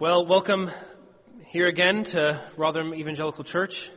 [0.00, 0.70] Well, welcome
[1.48, 3.90] here again to Rotherham Evangelical Church.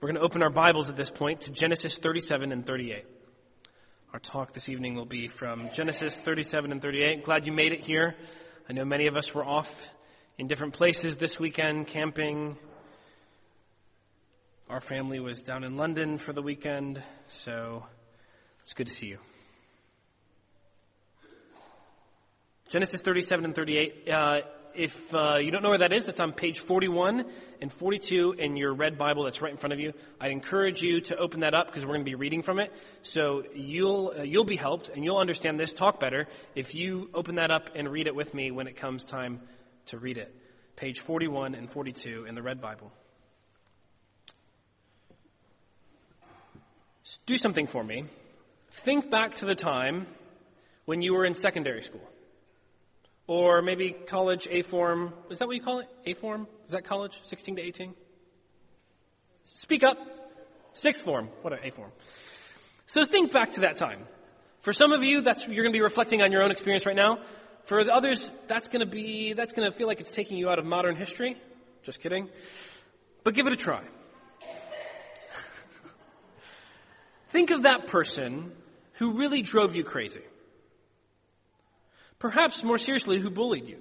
[0.00, 3.04] We're going to open our Bibles at this point to Genesis 37 and 38.
[4.12, 7.24] Our talk this evening will be from Genesis 37 and 38.
[7.24, 8.14] Glad you made it here.
[8.70, 9.88] I know many of us were off
[10.38, 12.56] in different places this weekend, camping.
[14.70, 17.84] Our family was down in London for the weekend, so
[18.60, 19.18] it's good to see you.
[22.68, 24.08] Genesis 37 and 38.
[24.08, 24.36] Uh,
[24.74, 27.24] if uh, you don't know where that is, it's on page 41
[27.60, 29.92] and 42 in your red Bible that's right in front of you.
[30.20, 32.72] I'd encourage you to open that up because we're going to be reading from it.
[33.02, 37.36] So you'll uh, you'll be helped and you'll understand this talk better if you open
[37.36, 39.40] that up and read it with me when it comes time
[39.86, 40.34] to read it.
[40.76, 42.92] Page 41 and 42 in the red Bible.
[47.26, 48.04] Do something for me.
[48.70, 50.06] Think back to the time
[50.84, 52.08] when you were in secondary school.
[53.26, 55.14] Or maybe college A form.
[55.30, 55.88] Is that what you call it?
[56.06, 56.46] A form?
[56.66, 57.20] Is that college?
[57.22, 57.94] 16 to 18?
[59.44, 59.98] Speak up.
[60.72, 61.28] Sixth form.
[61.42, 61.92] What a form.
[62.86, 64.06] So think back to that time.
[64.60, 66.96] For some of you, that's, you're going to be reflecting on your own experience right
[66.96, 67.18] now.
[67.64, 70.48] For the others, that's going to be, that's going to feel like it's taking you
[70.48, 71.36] out of modern history.
[71.82, 72.28] Just kidding.
[73.24, 73.82] But give it a try.
[77.28, 78.52] Think of that person
[78.94, 80.22] who really drove you crazy.
[82.22, 83.80] Perhaps more seriously, who bullied you.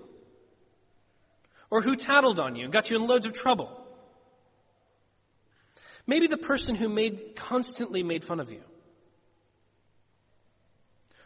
[1.70, 3.70] Or who tattled on you and got you in loads of trouble.
[6.08, 8.64] Maybe the person who made, constantly made fun of you.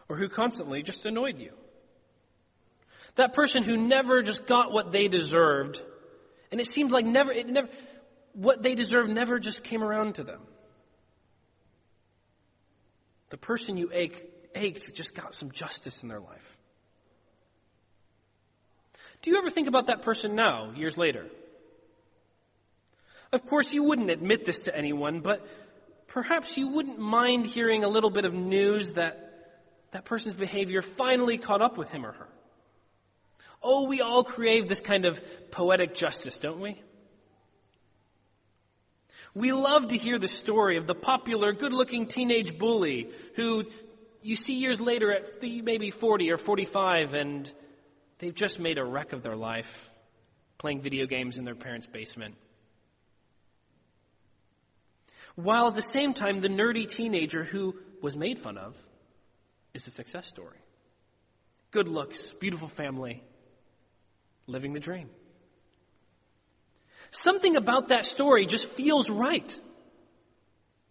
[0.10, 1.54] Or who constantly just annoyed you.
[3.16, 5.82] That person who never just got what they deserved,
[6.52, 7.70] and it seemed like never, it never,
[8.34, 10.42] what they deserved never just came around to them.
[13.30, 16.55] The person you ached, ached just got some justice in their life.
[19.26, 21.26] Do you ever think about that person now, years later?
[23.34, 25.44] Of course, you wouldn't admit this to anyone, but
[26.06, 29.58] perhaps you wouldn't mind hearing a little bit of news that
[29.94, 32.28] that person's behavior finally caught up with him or her.
[33.63, 35.19] Oh, we all crave this kind of
[35.50, 36.80] poetic justice, don't we?
[39.34, 43.63] We love to hear the story of the popular, good looking teenage bully who
[44.22, 47.52] you see years later at maybe 40 or 45 and
[48.20, 49.92] They've just made a wreck of their life
[50.58, 52.36] playing video games in their parents' basement.
[55.36, 58.78] While at the same time, the nerdy teenager who was made fun of
[59.74, 60.58] is a success story.
[61.72, 63.22] Good looks, beautiful family,
[64.48, 65.09] living the dream.
[67.12, 69.59] Something about that story just feels right.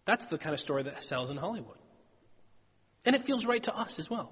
[0.05, 1.77] That's the kind of story that sells in Hollywood.
[3.03, 4.31] And it feels right to us as well.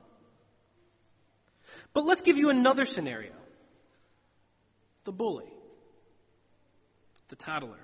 [1.94, 3.31] But let's give you another scenario
[5.04, 5.52] the bully,
[7.28, 7.80] the tattler,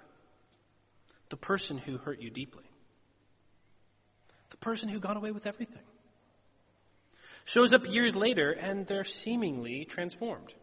[1.30, 2.64] the person who hurt you deeply,
[4.50, 5.84] the person who got away with everything.
[7.46, 10.54] Shows up years later and they're seemingly transformed.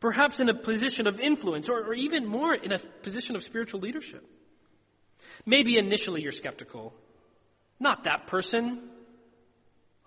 [0.00, 3.80] Perhaps in a position of influence, or, or even more in a position of spiritual
[3.80, 4.24] leadership.
[5.46, 6.94] Maybe initially you're skeptical.
[7.80, 8.90] Not that person.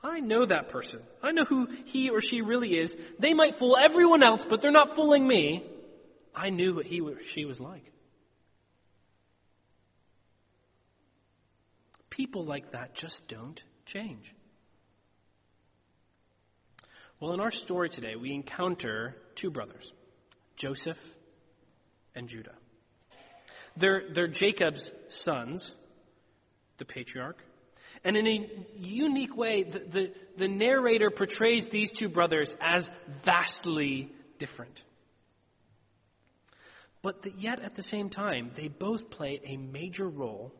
[0.04, 1.02] I know that person.
[1.22, 2.98] I know who he or she really is.
[3.20, 5.64] They might fool everyone else, but they're not fooling me.
[6.36, 7.92] I knew what he or she was like.
[12.10, 14.34] People like that just don't change.
[17.20, 19.94] Well, in our story today, we encounter two brothers,
[20.56, 20.98] Joseph
[22.16, 22.56] and Judah.
[23.78, 25.74] They're, they're Jacob's sons,
[26.80, 27.38] the patriarch.
[28.04, 32.90] And in a unique way, the, the, the, narrator portrays these two brothers as
[33.24, 34.84] vastly different.
[37.04, 40.52] But yet at the same time, they both play a major role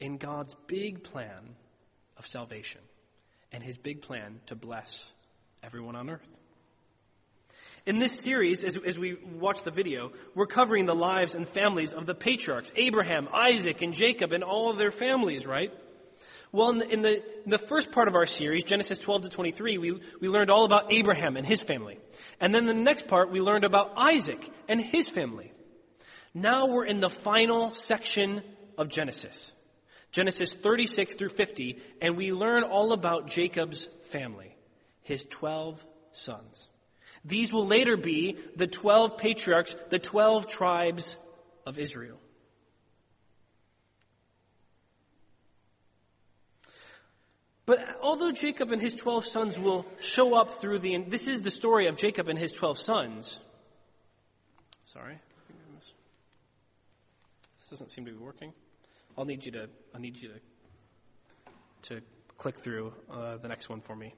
[0.00, 1.54] in God's big plan
[2.16, 2.80] of salvation
[3.52, 5.10] and his big plan to bless
[5.62, 6.38] everyone on earth.
[7.86, 11.92] In this series, as, as, we watch the video, we're covering the lives and families
[11.92, 15.72] of the patriarchs, Abraham, Isaac, and Jacob, and all of their families, right?
[16.56, 17.14] Well, in the, in the,
[17.44, 20.64] in the first part of our series, Genesis 12 to 23, we, we learned all
[20.64, 21.98] about Abraham and his family.
[22.40, 25.52] And then the next part, we learned about Isaac and his family.
[26.32, 28.42] Now we're in the final section
[28.78, 29.52] of Genesis.
[30.12, 34.56] Genesis 36 through 50, and we learn all about Jacob's family,
[35.02, 36.68] his 12 sons.
[37.22, 41.18] These will later be the 12 patriarchs, the 12 tribes
[41.66, 42.16] of Israel.
[47.66, 51.50] But although Jacob and his 12 sons will show up through the, this is the
[51.50, 53.40] story of Jacob and his 12 sons.
[54.86, 55.18] Sorry.
[57.58, 58.52] This doesn't seem to be working.
[59.18, 62.00] I'll need you to, I need you to, to
[62.38, 64.14] click through uh, the next one for me.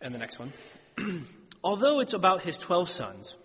[0.00, 0.52] And the next one.
[1.64, 3.36] although it's about his 12 sons,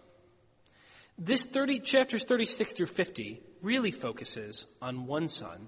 [1.17, 5.67] this 30, chapters 36 through 50 really focuses on one son,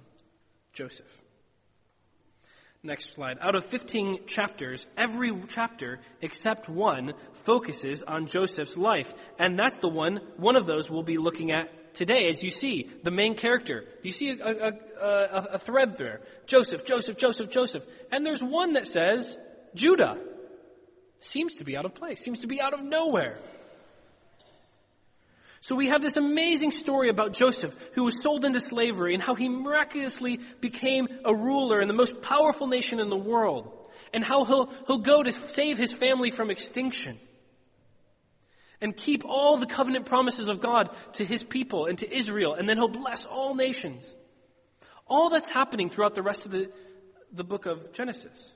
[0.74, 1.24] Joseph.
[2.88, 3.40] Next slide.
[3.42, 9.14] Out of 15 chapters, every chapter except one focuses on Joseph's life.
[9.38, 12.90] And that's the one, one of those we'll be looking at today as you see
[13.04, 13.84] the main character.
[14.04, 16.22] You see a, a, a, a thread there.
[16.46, 17.86] Joseph, Joseph, Joseph, Joseph.
[18.10, 19.36] And there's one that says
[19.76, 20.18] Judah.
[21.20, 22.24] Seems to be out of place.
[22.24, 23.38] Seems to be out of nowhere.
[25.62, 29.36] So we have this amazing story about Joseph who was sold into slavery and how
[29.36, 34.46] he miraculously became a ruler in the most powerful nation in the world and how
[34.46, 37.20] he'll, he'll go to save his family from extinction
[38.80, 42.70] and keep all the covenant promises of God to his people and to Israel and
[42.70, 44.14] then he'll bless all nations.
[45.08, 46.70] All that's happening throughout the rest of the,
[47.32, 48.54] the book of Genesis.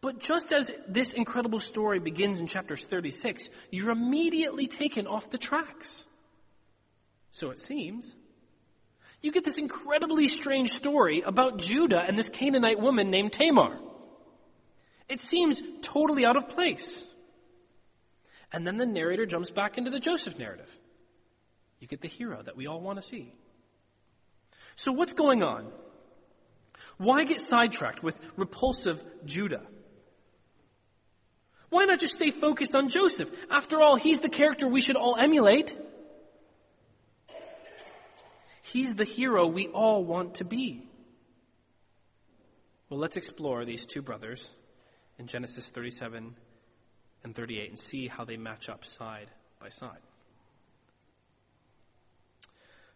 [0.00, 5.38] But just as this incredible story begins in chapters 36, you're immediately taken off the
[5.38, 6.04] tracks.
[7.32, 8.14] So it seems.
[9.20, 13.76] You get this incredibly strange story about Judah and this Canaanite woman named Tamar.
[15.08, 17.04] It seems totally out of place.
[18.52, 20.78] And then the narrator jumps back into the Joseph narrative.
[21.80, 23.32] You get the hero that we all want to see.
[24.76, 25.72] So what's going on?
[26.98, 29.62] Why get sidetracked with repulsive Judah?
[31.70, 33.30] Why not just stay focused on Joseph?
[33.50, 35.76] After all, he's the character we should all emulate.
[38.62, 40.82] He's the hero we all want to be.
[42.88, 44.50] Well, let's explore these two brothers
[45.18, 46.34] in Genesis 37
[47.24, 49.30] and 38 and see how they match up side
[49.60, 49.98] by side.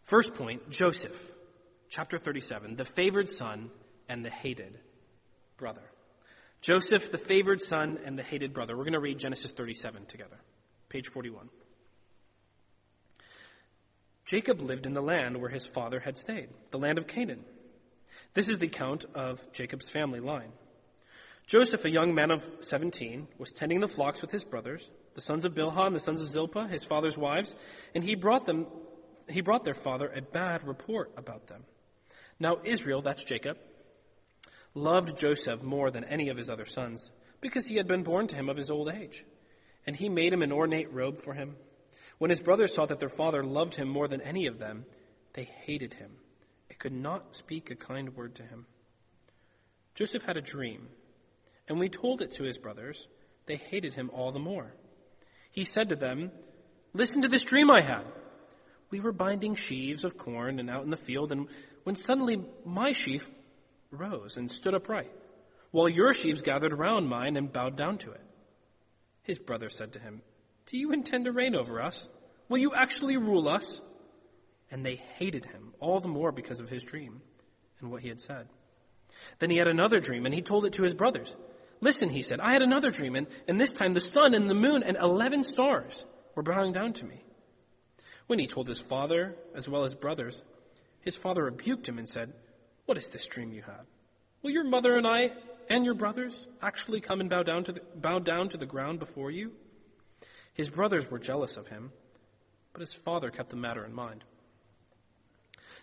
[0.03, 1.31] First point Joseph,
[1.89, 3.71] chapter 37, the favored son
[4.09, 4.79] and the hated
[5.57, 5.92] brother.
[6.63, 8.77] Joseph, the favored son and the hated brother.
[8.77, 10.39] We're going to read Genesis 37 together,
[10.89, 11.49] page 41.
[14.25, 17.45] Jacob lived in the land where his father had stayed, the land of Canaan.
[18.35, 20.53] This is the account of Jacob's family line.
[21.49, 25.45] Joseph, a young man of 17, was tending the flocks with his brothers, the sons
[25.45, 27.57] of Bilhah and the sons of Zilpah, his father's wives,
[27.93, 28.67] and he brought them
[29.29, 31.65] he brought their father a bad report about them.
[32.41, 33.57] Now Israel, that's Jacob,
[34.75, 37.11] loved Joseph more than any of his other sons,
[37.41, 39.25] because he had been born to him of his old age.
[39.87, 41.57] And he made him an ornate robe for him.
[42.19, 44.85] When his brothers saw that their father loved him more than any of them,
[45.35, 46.13] they hated him
[46.71, 48.67] and could not speak a kind word to him.
[49.95, 50.89] Joseph had a dream,
[51.69, 53.07] and when he told it to his brothers,
[53.47, 54.73] they hated him all the more.
[55.51, 56.31] He said to them,
[56.95, 58.05] Listen to this dream I had.
[58.91, 61.49] We were binding sheaves of corn and out in the field, and
[61.85, 63.23] when suddenly my sheaf
[63.93, 65.13] rose and stood upright,
[65.71, 68.21] while your sheaves gathered around mine and bowed down to it.
[69.23, 70.23] His brother said to him,
[70.67, 72.09] Do you intend to reign over us?
[72.49, 73.81] Will you actually rule us?
[74.71, 77.21] And they hated him all the more because of his dream
[77.81, 78.49] and what he had said.
[79.39, 81.37] Then he had another dream, and he told it to his brothers.
[81.81, 84.55] Listen, he said, I had another dream, and, and this time the sun and the
[84.55, 87.23] moon and eleven stars were bowing down to me.
[88.27, 90.43] When he told his father as well as brothers,
[91.01, 92.33] his father rebuked him and said,
[92.87, 93.87] what is this dream you had?
[94.43, 95.31] Will your mother and I
[95.69, 98.99] and your brothers actually come and bow down to the, bow down to the ground
[98.99, 99.53] before you?
[100.55, 101.93] His brothers were jealous of him,
[102.73, 104.25] but his father kept the matter in mind.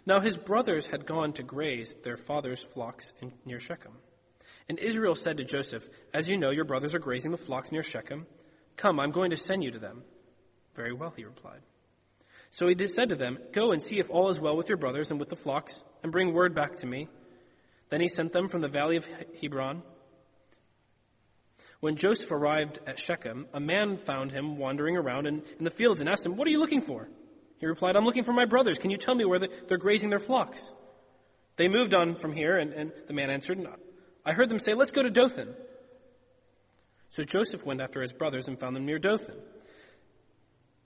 [0.05, 3.93] Now his brothers had gone to graze their father's flocks in, near Shechem.
[4.67, 7.83] And Israel said to Joseph, As you know, your brothers are grazing the flocks near
[7.83, 8.27] Shechem.
[8.77, 10.03] Come, I'm going to send you to them.
[10.75, 11.61] Very well, he replied.
[12.51, 15.11] So he said to them, Go and see if all is well with your brothers
[15.11, 17.07] and with the flocks, and bring word back to me.
[17.89, 19.07] Then he sent them from the valley of
[19.41, 19.81] Hebron.
[21.79, 26.01] When Joseph arrived at Shechem, a man found him wandering around in, in the fields
[26.01, 27.07] and asked him, What are you looking for?
[27.57, 28.77] He replied, I'm looking for my brothers.
[28.77, 30.73] Can you tell me where they're grazing their flocks?
[31.55, 33.59] They moved on from here, and, and the man answered,
[34.25, 35.55] I heard them say, Let's go to Dothan.
[37.09, 39.37] So Joseph went after his brothers and found them near Dothan.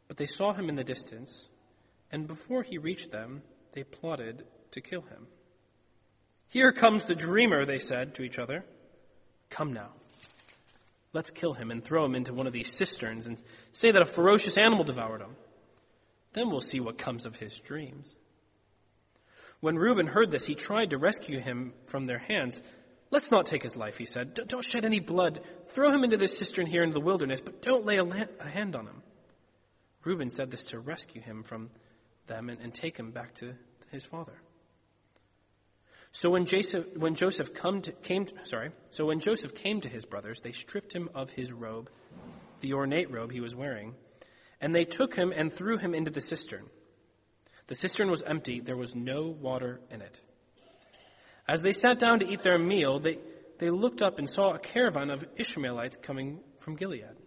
[0.08, 1.48] But they saw him in the distance
[2.13, 3.41] and before he reached them,
[3.74, 5.27] they plotted to kill him.
[6.50, 8.63] Here comes the dreamer, they said to each other.
[9.50, 9.89] Come now.
[11.13, 13.38] Let's kill him and throw him into one of these cisterns and
[13.72, 15.36] say that a ferocious animal devoured him.
[16.34, 18.18] Then we'll see what comes of his dreams.
[19.62, 22.62] When Reuben heard this, he tried to rescue him from their hands.
[23.12, 24.34] Let's not take his life, he said.
[24.34, 25.42] Don't shed any blood.
[25.68, 28.06] Throw him into this cistern here in the wilderness, but don't lay a,
[28.50, 29.03] hand on him.
[30.03, 31.70] Reuben said this to rescue him from
[32.27, 33.53] them and, take him back to
[33.92, 34.34] his father.
[36.13, 40.05] So when Joseph, when Joseph to, came, to, sorry, so when Joseph came to his
[40.05, 41.89] brothers, they stripped him of his robe,
[42.62, 43.96] the ornate robe he was wearing,
[44.62, 46.67] and they took him and threw him into the cistern.
[47.65, 50.20] The cistern was empty; there was no water in it.
[51.48, 53.17] As they sat down to eat their meal, they,
[53.58, 57.17] they looked up and saw a caravan of Ishmaelites coming from Gilead.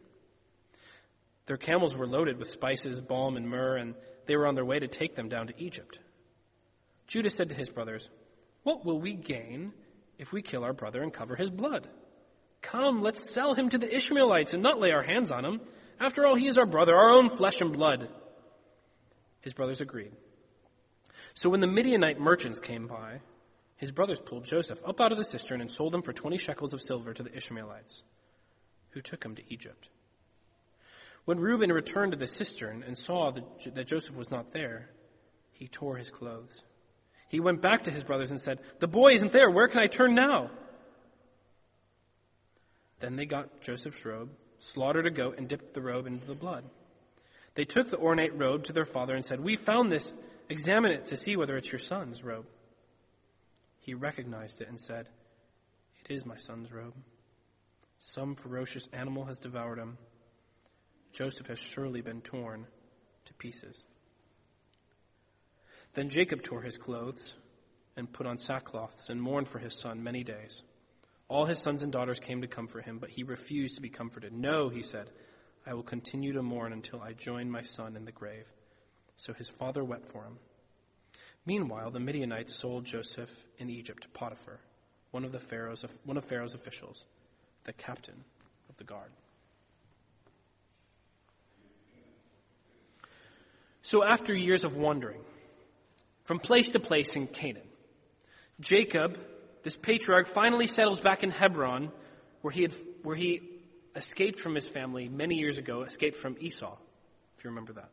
[1.47, 3.95] Their camels were loaded with spices, balm, and myrrh, and
[4.26, 5.99] they were on their way to take them down to Egypt.
[7.09, 8.09] Judah said to his brothers,
[8.67, 9.73] What will we gain
[10.19, 11.87] if we kill our brother and cover his blood?
[12.63, 15.61] Come, let's sell him to the Ishmaelites and not lay our hands on him.
[16.01, 18.09] After all, he is our brother, our own flesh and blood.
[19.41, 20.11] His brothers agreed.
[21.35, 23.21] So when the Midianite merchants came by,
[23.77, 26.73] his brothers pulled Joseph up out of the cistern and sold him for 20 shekels
[26.73, 28.03] of silver to the Ishmaelites,
[28.91, 29.91] who took him to Egypt.
[31.25, 34.91] When Reuben returned to the cistern and saw that Joseph was not there,
[35.53, 36.65] he tore his clothes.
[37.28, 39.50] He went back to his brothers and said, The boy isn't there.
[39.50, 40.50] Where can I turn now?
[43.00, 46.64] Then they got Joseph's robe, slaughtered a goat, and dipped the robe into the blood.
[47.54, 50.12] They took the ornate robe to their father and said, We found this.
[50.49, 52.47] Examine it to see whether it's your son's robe.
[53.80, 55.09] He recognized it and said,
[56.04, 56.95] It is my son's robe.
[57.99, 59.99] Some ferocious animal has devoured him.
[61.12, 62.66] Joseph has surely been torn
[63.25, 63.87] to pieces.
[65.97, 67.33] Then Jacob tore his clothes
[67.97, 70.62] and put on sackcloths and mourned for his son many days.
[71.26, 74.35] All his sons and daughters came to comfort him, but he refused to be comforted.
[74.35, 75.09] No, he said,
[75.67, 78.45] I will continue to mourn until I join my son in the grave.
[79.17, 80.37] So his father wept for him.
[81.47, 84.61] Meanwhile, the Midianites sold Joseph in Egypt to Potiphar,
[85.12, 87.07] one of, the Pharaoh's, one of Pharaoh's officials,
[87.65, 88.23] the captain
[88.69, 89.11] of the guard.
[93.81, 95.23] So after years of wandering,
[96.26, 97.66] from place to place in Canaan,
[98.61, 99.18] Jacob,
[99.62, 101.90] this patriarch, finally settles back in Hebron,
[102.42, 103.42] where he, had, where he
[103.95, 106.76] escaped from his family many years ago, escaped from Esau,
[107.38, 107.90] if you remember that.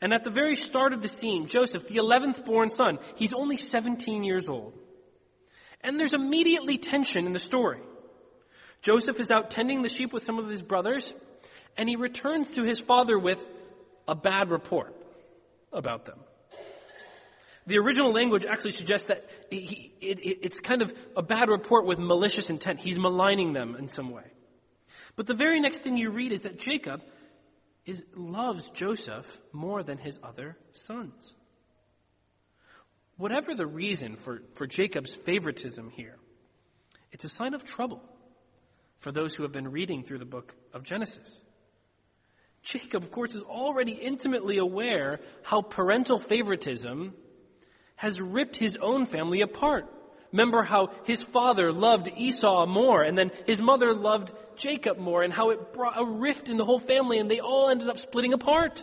[0.00, 3.58] And at the very start of the scene, Joseph, the 11th born son, he's only
[3.58, 4.72] 17 years old.
[5.82, 7.80] And there's immediately tension in the story.
[8.80, 11.14] Joseph is out tending the sheep with some of his brothers,
[11.76, 13.46] and he returns to his father with
[14.08, 14.94] a bad report
[15.72, 16.18] about them.
[17.66, 21.86] The original language actually suggests that he, it, it, it's kind of a bad report
[21.86, 22.80] with malicious intent.
[22.80, 24.24] He's maligning them in some way.
[25.16, 27.02] But the very next thing you read is that Jacob
[27.86, 31.34] is, loves Joseph more than his other sons.
[33.16, 36.16] Whatever the reason for, for Jacob's favoritism here,
[37.12, 38.02] it's a sign of trouble
[38.98, 41.40] for those who have been reading through the book of Genesis.
[42.62, 47.14] Jacob, of course, is already intimately aware how parental favoritism
[47.96, 49.90] has ripped his own family apart.
[50.32, 55.32] Remember how his father loved Esau more, and then his mother loved Jacob more, and
[55.32, 58.32] how it brought a rift in the whole family, and they all ended up splitting
[58.32, 58.82] apart.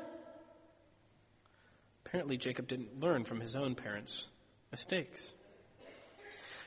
[2.05, 4.27] Apparently, Jacob didn't learn from his own parents'
[4.71, 5.33] mistakes.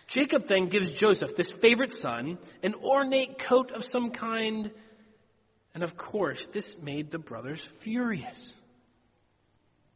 [0.06, 4.70] Jacob then gives Joseph, this favorite son, an ornate coat of some kind,
[5.74, 8.54] and of course, this made the brothers furious.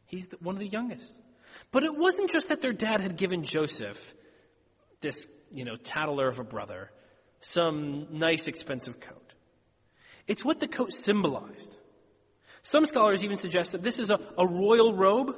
[0.07, 1.19] He's one of the youngest.
[1.71, 4.15] But it wasn't just that their dad had given Joseph
[5.01, 6.91] this, you know, tattler of a brother,
[7.39, 9.33] some nice expensive coat.
[10.27, 11.77] It's what the coat symbolized.
[12.61, 15.35] Some scholars even suggest that this is a, a royal robe.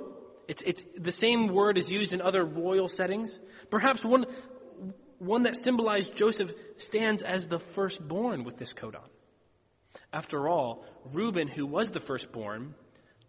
[0.47, 3.39] It's, it's, the same word is used in other royal settings.
[3.69, 4.25] Perhaps one,
[5.19, 9.07] one that symbolized Joseph stands as the firstborn with this coat on.
[10.11, 10.83] After all,
[11.13, 12.73] Reuben, who was the firstborn,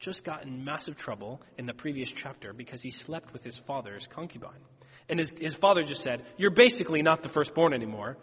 [0.03, 4.07] just got in massive trouble in the previous chapter because he slept with his father's
[4.09, 4.61] concubine.
[5.09, 8.19] And his, his father just said, You're basically not the firstborn anymore.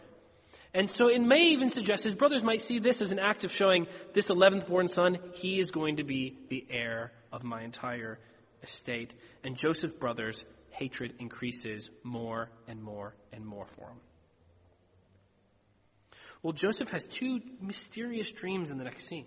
[0.73, 3.51] And so it may even suggest his brothers might see this as an act of
[3.51, 8.19] showing this 11th born son, he is going to be the heir of my entire
[8.61, 9.15] estate.
[9.43, 13.97] And Joseph's brothers' hatred increases more and more and more for him.
[16.43, 19.25] Well, Joseph has two mysterious dreams in the next scene.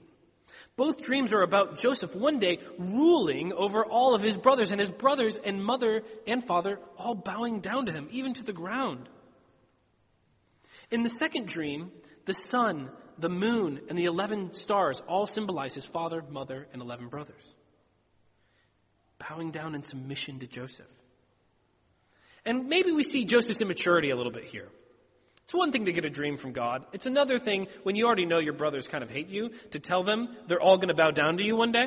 [0.76, 4.90] Both dreams are about Joseph one day ruling over all of his brothers, and his
[4.90, 9.08] brothers and mother and father all bowing down to him, even to the ground.
[10.90, 11.90] In the second dream,
[12.24, 17.08] the sun, the moon, and the eleven stars all symbolize his father, mother, and eleven
[17.08, 17.54] brothers,
[19.18, 20.86] bowing down in submission to Joseph.
[22.44, 24.68] And maybe we see Joseph's immaturity a little bit here.
[25.44, 26.84] It's one thing to get a dream from God.
[26.92, 30.04] It's another thing when you already know your brothers kind of hate you to tell
[30.04, 31.86] them they're all going to bow down to you one day.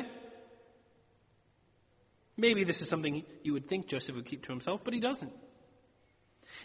[2.36, 5.32] Maybe this is something you would think Joseph would keep to himself, but he doesn't.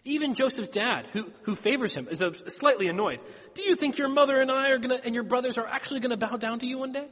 [0.03, 3.19] Even Joseph's dad, who, who favors him, is slightly annoyed.
[3.53, 6.17] Do you think your mother and I are gonna, and your brothers are actually gonna
[6.17, 7.07] bow down to you one day?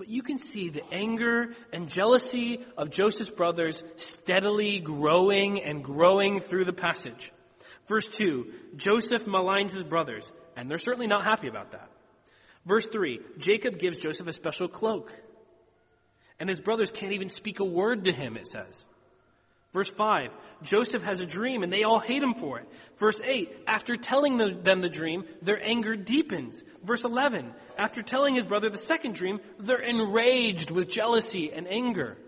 [0.00, 6.40] But you can see the anger and jealousy of Joseph's brothers steadily growing and growing
[6.40, 7.30] through the passage.
[7.86, 11.90] Verse 2, Joseph maligns his brothers, and they're certainly not happy about that.
[12.64, 15.12] Verse 3, Jacob gives Joseph a special cloak.
[16.38, 18.86] And his brothers can't even speak a word to him, it says.
[19.72, 20.30] Verse 5,
[20.62, 22.66] Joseph has a dream and they all hate him for it.
[22.98, 26.64] Verse 8, after telling them the dream, their anger deepens.
[26.82, 32.18] Verse 11, after telling his brother the second dream, they're enraged with jealousy and anger.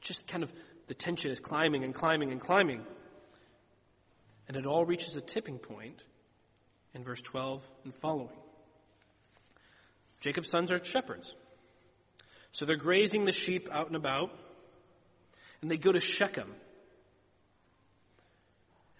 [0.00, 0.52] Just kind of
[0.88, 2.84] the tension is climbing and climbing and climbing.
[4.48, 6.02] And it all reaches a tipping point
[6.92, 8.36] in verse 12 and following.
[10.20, 11.36] Jacob's sons are shepherds.
[12.50, 14.30] So they're grazing the sheep out and about,
[15.62, 16.52] and they go to Shechem.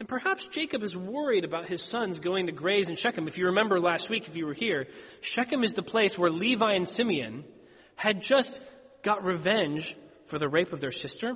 [0.01, 3.29] And perhaps Jacob is worried about his sons going to graze in Shechem.
[3.29, 4.89] If you remember last week, if you were here,
[5.21, 7.45] Shechem is the place where Levi and Simeon
[7.95, 8.61] had just
[9.03, 9.97] got revenge
[10.27, 11.35] for the rape of their sister.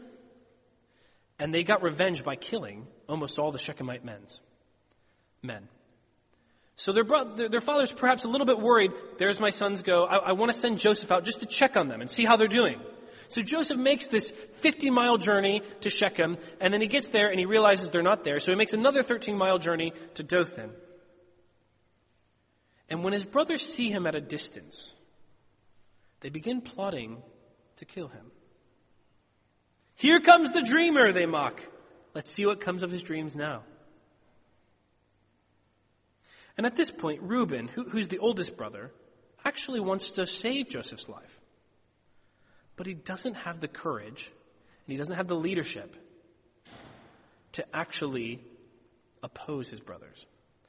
[1.38, 4.40] And they got revenge by killing almost all the Shechemite men's
[5.40, 5.68] men.
[6.74, 8.92] So their, bro- their father's perhaps a little bit worried.
[9.18, 10.04] There's my sons go.
[10.04, 12.36] I, I want to send Joseph out just to check on them and see how
[12.36, 12.80] they're doing.
[13.28, 17.38] So Joseph makes this 50 mile journey to Shechem, and then he gets there and
[17.38, 20.72] he realizes they're not there, so he makes another 13 mile journey to Dothan.
[22.88, 24.94] And when his brothers see him at a distance,
[26.20, 27.22] they begin plotting
[27.76, 28.30] to kill him.
[29.94, 31.60] Here comes the dreamer, they mock.
[32.14, 33.62] Let's see what comes of his dreams now.
[36.56, 38.90] And at this point, Reuben, who, who's the oldest brother,
[39.44, 41.37] actually wants to save Joseph's life.
[42.78, 44.32] But he doesn't have the courage,
[44.86, 45.94] and he doesn't have the leadership
[47.52, 48.40] to actually
[49.22, 50.24] oppose his brothers.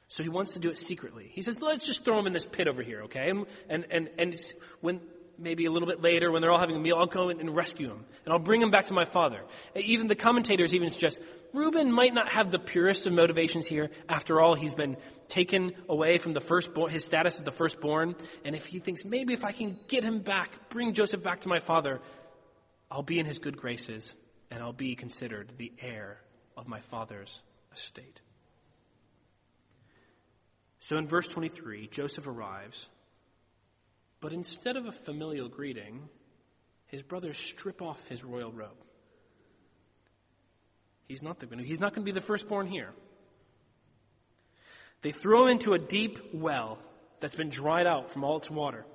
[0.08, 1.30] So he wants to do it secretly.
[1.32, 3.30] He says, let's just throw him in this pit over here, okay?
[3.30, 5.00] And, and, and, when,
[5.38, 7.86] maybe a little bit later when they're all having a meal, I'll go and rescue
[7.86, 8.04] him.
[8.24, 9.40] And I'll bring him back to my father.
[9.76, 11.20] Even the commentators even suggest
[11.52, 13.90] Reuben might not have the purest of motivations here.
[14.08, 14.96] After all, he's been
[15.28, 18.14] taken away from the firstborn, his status as the firstborn.
[18.44, 21.48] And if he thinks maybe if I can get him back, bring Joseph back to
[21.48, 22.00] my father,
[22.90, 24.14] I'll be in his good graces
[24.50, 26.18] and I'll be considered the heir
[26.56, 27.40] of my father's
[27.72, 28.20] estate.
[30.80, 32.88] So in verse 23, Joseph arrives
[34.20, 36.08] but instead of a familial greeting,
[36.86, 38.76] his brothers strip off his royal robe.
[41.10, 42.90] He's not, the, he's not going to be the firstborn here.
[45.02, 46.78] They throw him into a deep well
[47.18, 48.86] that's been dried out from all its water.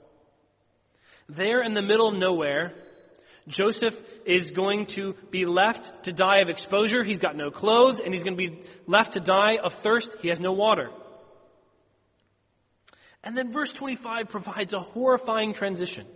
[1.28, 2.73] There in the middle of nowhere,
[3.49, 7.04] Joseph is going to be left to die of exposure.
[7.04, 10.15] He's got no clothes, and he's going to be left to die of thirst.
[10.21, 10.91] He has no water.
[13.25, 16.08] And then verse 25 provides a horrifying transition.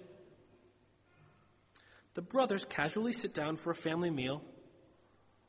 [2.14, 4.42] The brothers casually sit down for a family meal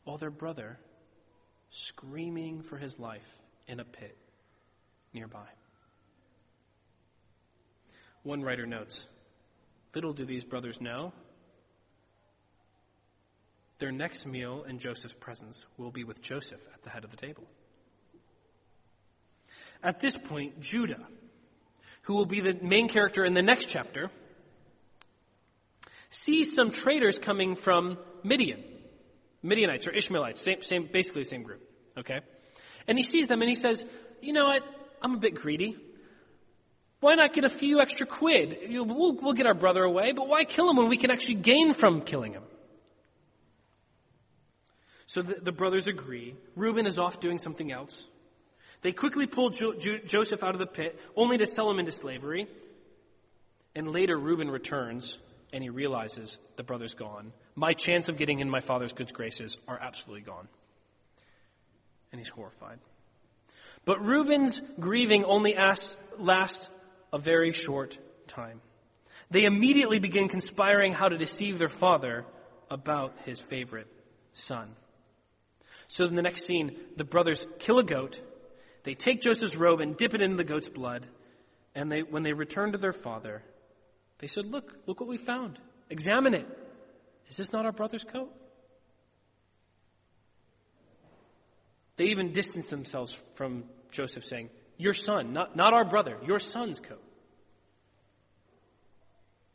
[0.05, 0.79] while their brother
[1.71, 4.17] screaming for his life in a pit
[5.13, 5.47] nearby.
[8.23, 9.07] One writer notes
[9.95, 11.13] Little do these brothers know,
[13.79, 17.17] their next meal in Joseph's presence will be with Joseph at the head of the
[17.17, 17.45] table.
[19.83, 21.01] At this point, Judah,
[22.03, 24.11] who will be the main character in the next chapter,
[26.11, 28.63] sees some traders coming from Midian.
[29.43, 31.63] Midianites or Ishmaelites, same, same, basically the same group.
[31.99, 32.21] Okay?
[32.87, 33.85] And he sees them and he says,
[34.21, 34.63] you know what?
[35.03, 35.77] I'm a bit greedy.
[37.01, 38.59] Why not get a few extra quid?
[38.69, 41.73] We'll, we'll get our brother away, but why kill him when we can actually gain
[41.73, 42.43] from killing him?
[45.07, 46.37] So the, the brothers agree.
[46.55, 48.07] Reuben is off doing something else.
[48.83, 51.93] They quickly pull jo- jo- Joseph out of the pit, only to sell him into
[51.93, 52.47] slavery.
[53.75, 55.19] And later, Reuben returns
[55.53, 57.33] and he realizes the brother's gone.
[57.55, 60.49] My chance of getting in my father's good graces are absolutely gone.
[62.13, 62.79] And he's horrified.
[63.85, 65.57] But Reuben's grieving only
[66.19, 66.71] lasts
[67.13, 68.61] a very short time.
[69.31, 72.25] They immediately begin conspiring how to deceive their father
[72.71, 73.87] about his favorite
[74.33, 74.71] son.
[75.89, 78.21] So in the next scene, the brothers kill a goat
[78.83, 81.07] they take Joseph's robe and dip it in the goat's blood.
[81.75, 83.43] And they, when they return to their father,
[84.19, 85.59] they said, Look, look what we found.
[85.89, 86.47] Examine it.
[87.31, 88.35] Is this not our brother's coat?
[91.97, 96.81] They even distanced themselves from Joseph, saying, Your son, not, not our brother, your son's
[96.81, 97.03] coat.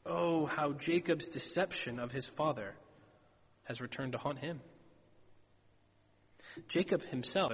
[0.06, 2.76] Oh, how Jacob's deception of his father
[3.66, 4.62] has returned to haunt him.
[6.70, 7.52] Jacob himself,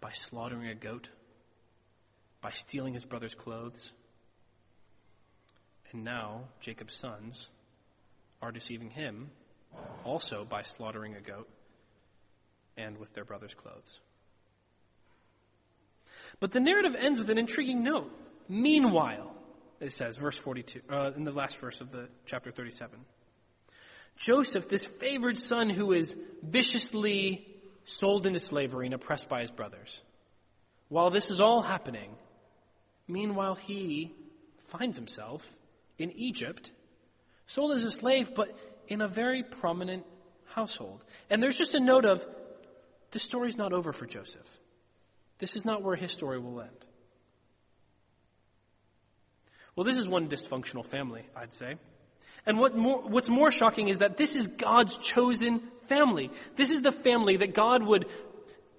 [0.00, 1.10] by slaughtering a goat,
[2.40, 3.90] by stealing his brother's clothes,
[5.92, 7.50] and now Jacob's sons
[8.44, 9.30] are deceiving him
[10.04, 11.48] also by slaughtering a goat
[12.76, 13.98] and with their brother's clothes.
[16.40, 18.10] But the narrative ends with an intriguing note.
[18.46, 19.34] Meanwhile,
[19.80, 22.98] it says, verse 42, uh, in the last verse of the chapter 37.
[24.16, 27.46] Joseph, this favored son who is viciously
[27.86, 30.00] sold into slavery and oppressed by his brothers,
[30.88, 32.14] while this is all happening,
[33.08, 34.14] meanwhile he
[34.66, 35.50] finds himself
[35.98, 36.72] in Egypt,
[37.46, 38.56] sold as a slave, but
[38.88, 40.04] in a very prominent
[40.46, 41.04] household.
[41.30, 42.26] And there's just a note of
[43.10, 44.60] the story's not over for Joseph.
[45.38, 46.70] This is not where his story will end.
[49.76, 51.76] Well, this is one dysfunctional family, I'd say.
[52.46, 56.30] And what more, what's more shocking is that this is God's chosen family.
[56.56, 58.06] This is the family that God would,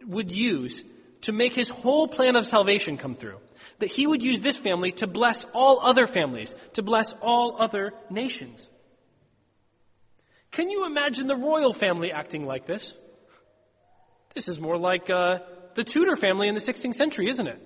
[0.05, 0.83] would use
[1.21, 3.39] to make his whole plan of salvation come through.
[3.79, 7.93] That he would use this family to bless all other families, to bless all other
[8.09, 8.69] nations.
[10.51, 12.93] Can you imagine the royal family acting like this?
[14.33, 15.39] This is more like uh,
[15.75, 17.61] the Tudor family in the 16th century, isn't it?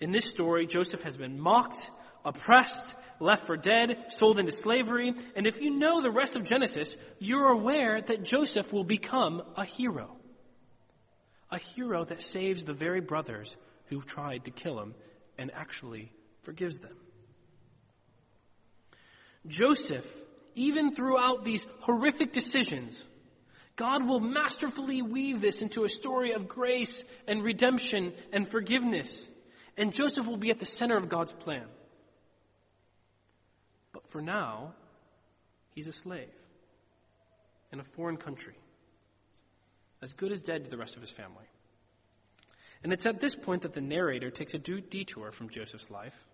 [0.00, 1.90] In this story, Joseph has been mocked,
[2.24, 6.96] oppressed, left for dead, sold into slavery, and if you know the rest of Genesis,
[7.18, 10.17] you're aware that Joseph will become a hero.
[11.50, 13.56] A hero that saves the very brothers
[13.86, 14.94] who tried to kill him
[15.38, 16.96] and actually forgives them.
[19.46, 20.08] Joseph,
[20.54, 23.04] even throughout these horrific decisions,
[23.76, 29.28] God will masterfully weave this into a story of grace and redemption and forgiveness.
[29.76, 31.66] And Joseph will be at the center of God's plan.
[33.92, 34.74] But for now,
[35.74, 36.28] he's a slave
[37.72, 38.54] in a foreign country,
[40.02, 41.46] as good as dead to the rest of his family.
[42.82, 46.26] And it's at this point that the narrator takes a detour from Joseph's life.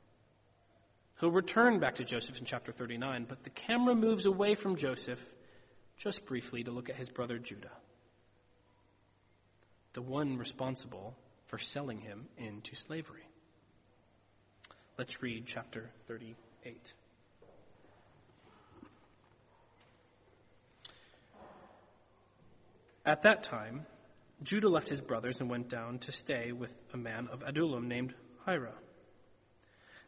[1.20, 5.22] He'll return back to Joseph in chapter 39, but the camera moves away from Joseph
[5.96, 7.70] just briefly to look at his brother Judah,
[9.92, 13.26] the one responsible for selling him into slavery.
[14.98, 16.94] Let's read chapter 38.
[23.06, 23.86] At that time,
[24.42, 28.14] Judah left his brothers and went down to stay with a man of Adullam named
[28.46, 28.72] Hira.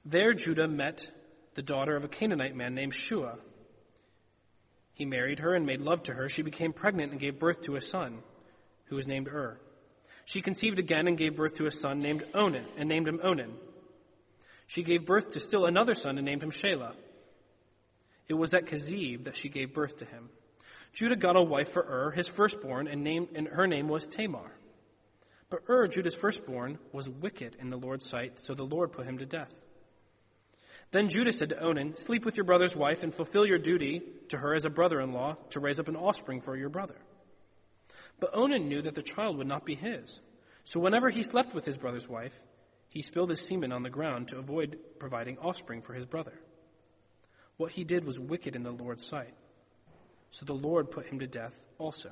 [0.05, 1.11] There Judah met
[1.55, 3.39] the daughter of a Canaanite man named Shua.
[4.95, 6.29] He married her and made love to her.
[6.29, 8.21] She became pregnant and gave birth to a son,
[8.87, 9.61] who was named Ur.
[10.25, 13.53] She conceived again and gave birth to a son named Onan, and named him Onan.
[14.67, 16.95] She gave birth to still another son and named him Shelah.
[18.29, 20.31] It was at Kezib that she gave birth to him.
[20.93, 24.53] Judah got a wife for Ur, his firstborn, and, named, and her name was Tamar.
[25.51, 29.19] But Ur, Judah's firstborn, was wicked in the Lord's sight, so the Lord put him
[29.19, 29.53] to death.
[30.91, 34.39] Then Judah said to Onan, Sleep with your brother's wife and fulfill your duty to
[34.39, 36.97] her as a brother in law to raise up an offspring for your brother.
[38.19, 40.21] But Onan knew that the child would not be his.
[40.65, 42.41] So whenever he slept with his brother's wife,
[42.89, 46.33] he spilled his semen on the ground to avoid providing offspring for his brother.
[47.57, 49.35] What he did was wicked in the Lord's sight.
[50.37, 52.11] So the Lord put him to death also.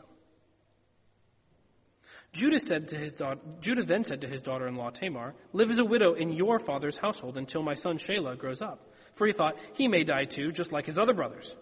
[2.32, 5.84] Judah said to his daughter, Judah then said to his daughter-in-law Tamar, "Live as a
[5.84, 9.88] widow in your father's household until my son Shelah grows up." For he thought he
[9.88, 11.54] may die too, just like his other brothers.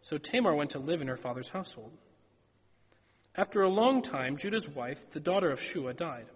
[0.00, 1.96] So Tamar went to live in her father's household.
[3.36, 6.26] After a long time, Judah's wife, the daughter of Shua, died.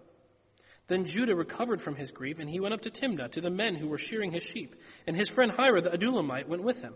[0.87, 3.75] Then Judah recovered from his grief, and he went up to Timnah to the men
[3.75, 6.93] who were shearing his sheep, and his friend Hira the Adullamite went with him.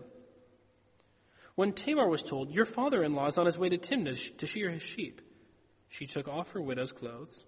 [1.54, 4.46] When Tamar was told, Your father in law is on his way to Timnah to
[4.46, 5.20] shear his sheep,
[5.88, 7.44] she took off her widow's clothes,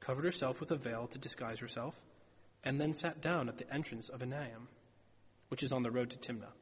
[0.00, 1.98] covered herself with a veil to disguise herself,
[2.62, 4.68] and then sat down at the entrance of Enaim,
[5.48, 6.52] which is on the road to Timnah.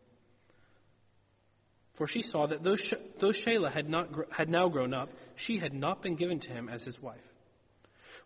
[1.94, 2.76] For she saw that though,
[3.18, 6.68] though Shelah had, not, had now grown up, she had not been given to him
[6.68, 7.32] as his wife.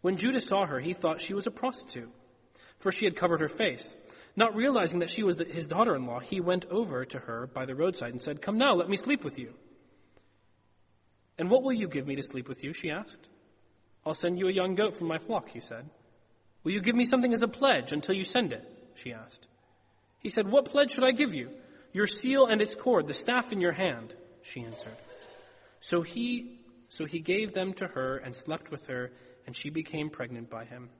[0.01, 2.11] When Judah saw her, he thought she was a prostitute,
[2.79, 3.97] for she had covered her face.
[4.39, 7.67] Not realizing that she was his daughter in law, he went over to her by
[7.67, 9.53] the roadside and said, Come now, let me sleep with you.
[11.37, 12.73] And what will you give me to sleep with you?
[12.73, 13.29] she asked.
[14.07, 15.91] I'll send you a young goat from my flock, he said.
[16.63, 18.65] Will you give me something as a pledge until you send it?
[18.95, 19.49] she asked.
[20.21, 21.51] He said, What pledge should I give you?
[21.93, 24.99] Your seal and its cord, the staff in your hand, she answered.
[25.81, 29.11] So he So he gave them to her and slept with her,
[29.49, 30.91] and she became pregnant by him.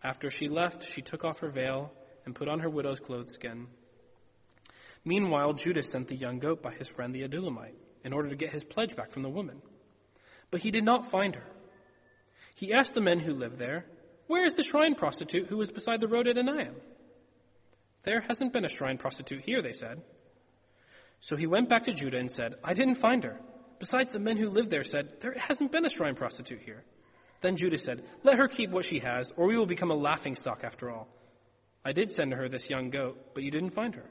[0.00, 1.92] After she left, she took off her veil
[2.24, 3.66] and put on her widow's clothes again.
[5.04, 8.52] Meanwhile, Judah sent the young goat by his friend the Adullamite in order to get
[8.52, 9.60] his pledge back from the woman.
[10.50, 11.46] But he did not find her.
[12.54, 13.86] He asked the men who lived there,
[14.26, 16.74] Where is the shrine prostitute who was beside the road at Enaim?
[18.04, 20.02] There hasn't been a shrine prostitute here, they said.
[21.20, 23.40] So he went back to Judah and said, I didn't find her.
[23.78, 26.84] Besides, the men who lived there said, There hasn't been a shrine prostitute here.
[27.40, 30.36] Then Judah said, Let her keep what she has, or we will become a laughing
[30.36, 31.08] stock after all.
[31.84, 34.08] I did send her this young goat, but you didn't find her.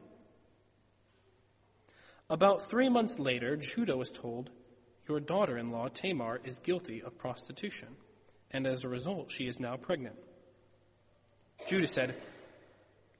[2.30, 4.50] About three months later, Judah was told,
[5.08, 7.90] Your daughter in law, Tamar, is guilty of prostitution,
[8.52, 10.16] and as a result, she is now pregnant.
[11.68, 12.16] Judah said,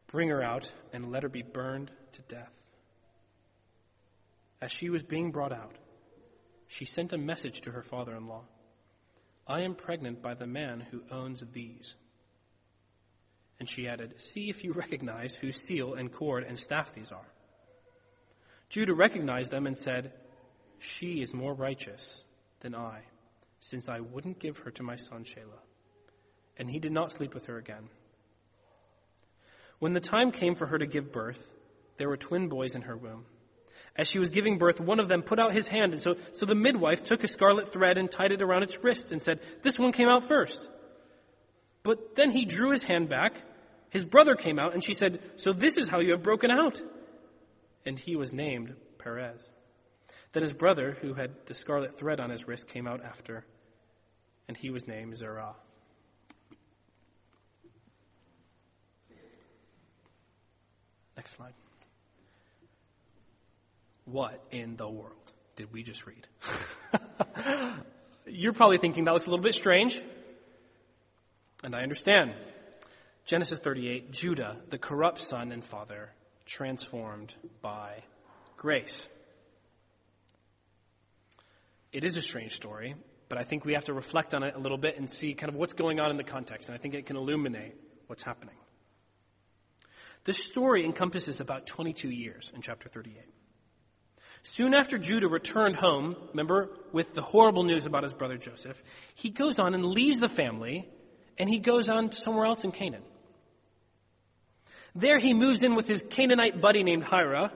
[0.08, 2.52] Bring her out and let her be burned to death.
[4.62, 5.76] As she was being brought out,
[6.68, 8.44] she sent a message to her father in law
[9.48, 11.96] I am pregnant by the man who owns these.
[13.62, 17.28] And she added, See if you recognize whose seal and cord and staff these are.
[18.70, 20.14] Judah recognized them and said,
[20.80, 22.24] She is more righteous
[22.62, 23.02] than I,
[23.60, 25.62] since I wouldn't give her to my son Shelah.
[26.58, 27.90] And he did not sleep with her again.
[29.78, 31.54] When the time came for her to give birth,
[31.98, 33.26] there were twin boys in her womb.
[33.96, 36.48] As she was giving birth, one of them put out his hand, and so, so
[36.48, 39.78] the midwife took a scarlet thread and tied it around its wrist and said, This
[39.78, 40.68] one came out first.
[41.84, 43.36] But then he drew his hand back.
[43.92, 46.82] His brother came out, and she said, So this is how you have broken out.
[47.86, 49.52] And he was named Perez.
[50.32, 53.46] Then his brother, who had the scarlet thread on his wrist, came out after,
[54.48, 55.56] and he was named Zerah.
[61.18, 61.54] Next slide.
[64.06, 66.28] What in the world did we just read?
[68.26, 70.02] You're probably thinking that looks a little bit strange.
[71.62, 72.34] And I understand.
[73.32, 76.10] Genesis 38, Judah, the corrupt son and father,
[76.46, 78.04] transformed by
[78.58, 79.08] grace.
[81.94, 82.94] It is a strange story,
[83.30, 85.50] but I think we have to reflect on it a little bit and see kind
[85.50, 87.74] of what's going on in the context, and I think it can illuminate
[88.08, 88.56] what's happening.
[90.26, 93.16] This story encompasses about 22 years in chapter 38.
[94.44, 98.84] Soon after Judah returned home, remember, with the horrible news about his brother Joseph,
[99.16, 100.90] he goes on and leaves the family
[101.38, 103.04] and he goes on somewhere else in Canaan.
[104.96, 107.52] There he moves in with his Canaanite buddy named Hira,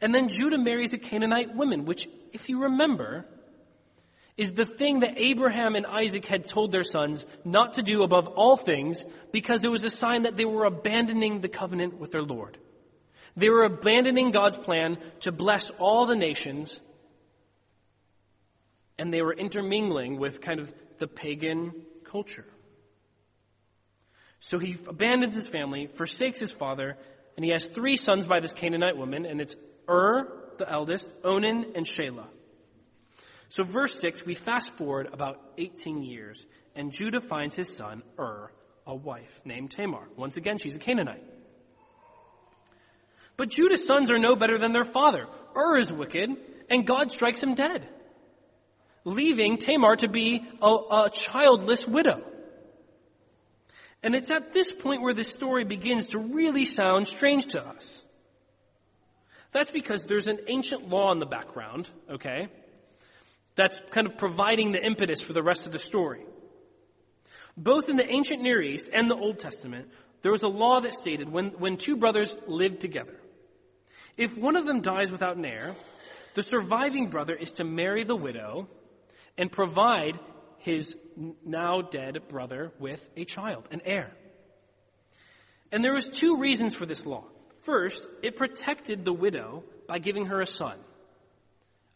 [0.00, 3.26] and then Judah marries a Canaanite woman, which, if you remember,
[4.36, 8.28] is the thing that Abraham and Isaac had told their sons not to do above
[8.28, 12.22] all things because it was a sign that they were abandoning the covenant with their
[12.22, 12.56] Lord.
[13.36, 16.80] They were abandoning God's plan to bless all the nations,
[18.96, 21.72] and they were intermingling with kind of the pagan
[22.04, 22.46] culture.
[24.40, 26.96] So he abandons his family, forsakes his father,
[27.36, 29.56] and he has three sons by this Canaanite woman, and it's
[29.88, 32.26] Ur, the eldest, Onan, and Shelah.
[33.48, 38.50] So verse 6, we fast forward about 18 years, and Judah finds his son, Ur,
[38.86, 40.08] a wife named Tamar.
[40.16, 41.24] Once again, she's a Canaanite.
[43.36, 45.26] But Judah's sons are no better than their father.
[45.56, 46.30] Ur is wicked,
[46.68, 47.88] and God strikes him dead,
[49.04, 52.22] leaving Tamar to be a, a childless widow.
[54.02, 58.02] And it's at this point where this story begins to really sound strange to us.
[59.52, 62.48] That's because there's an ancient law in the background, okay?
[63.56, 66.24] That's kind of providing the impetus for the rest of the story.
[67.56, 69.88] Both in the ancient Near East and the Old Testament,
[70.22, 73.18] there was a law that stated when, when two brothers lived together,
[74.16, 75.76] if one of them dies without an heir,
[76.34, 78.68] the surviving brother is to marry the widow
[79.36, 80.18] and provide
[80.58, 80.96] his
[81.44, 84.10] now dead brother with a child, an heir.
[85.70, 87.24] And there was two reasons for this law.
[87.62, 90.78] First, it protected the widow by giving her a son,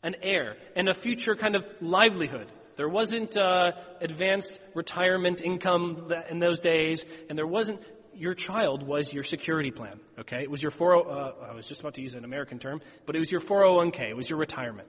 [0.03, 2.51] an heir, and a future kind of livelihood.
[2.77, 7.81] There wasn't uh, advanced retirement income in those days, and there wasn't
[8.15, 10.43] your child was your security plan, okay?
[10.43, 13.17] It was your 40, uh, I was just about to use an American term, but
[13.17, 14.89] it was your 401k, it was your retirement,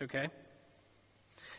[0.00, 0.28] okay?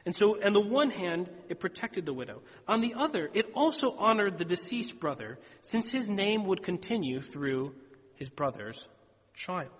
[0.06, 2.42] And so, on the one hand, it protected the widow.
[2.68, 7.74] On the other, it also honored the deceased brother, since his name would continue through
[8.16, 8.88] his brother's
[9.34, 9.72] child.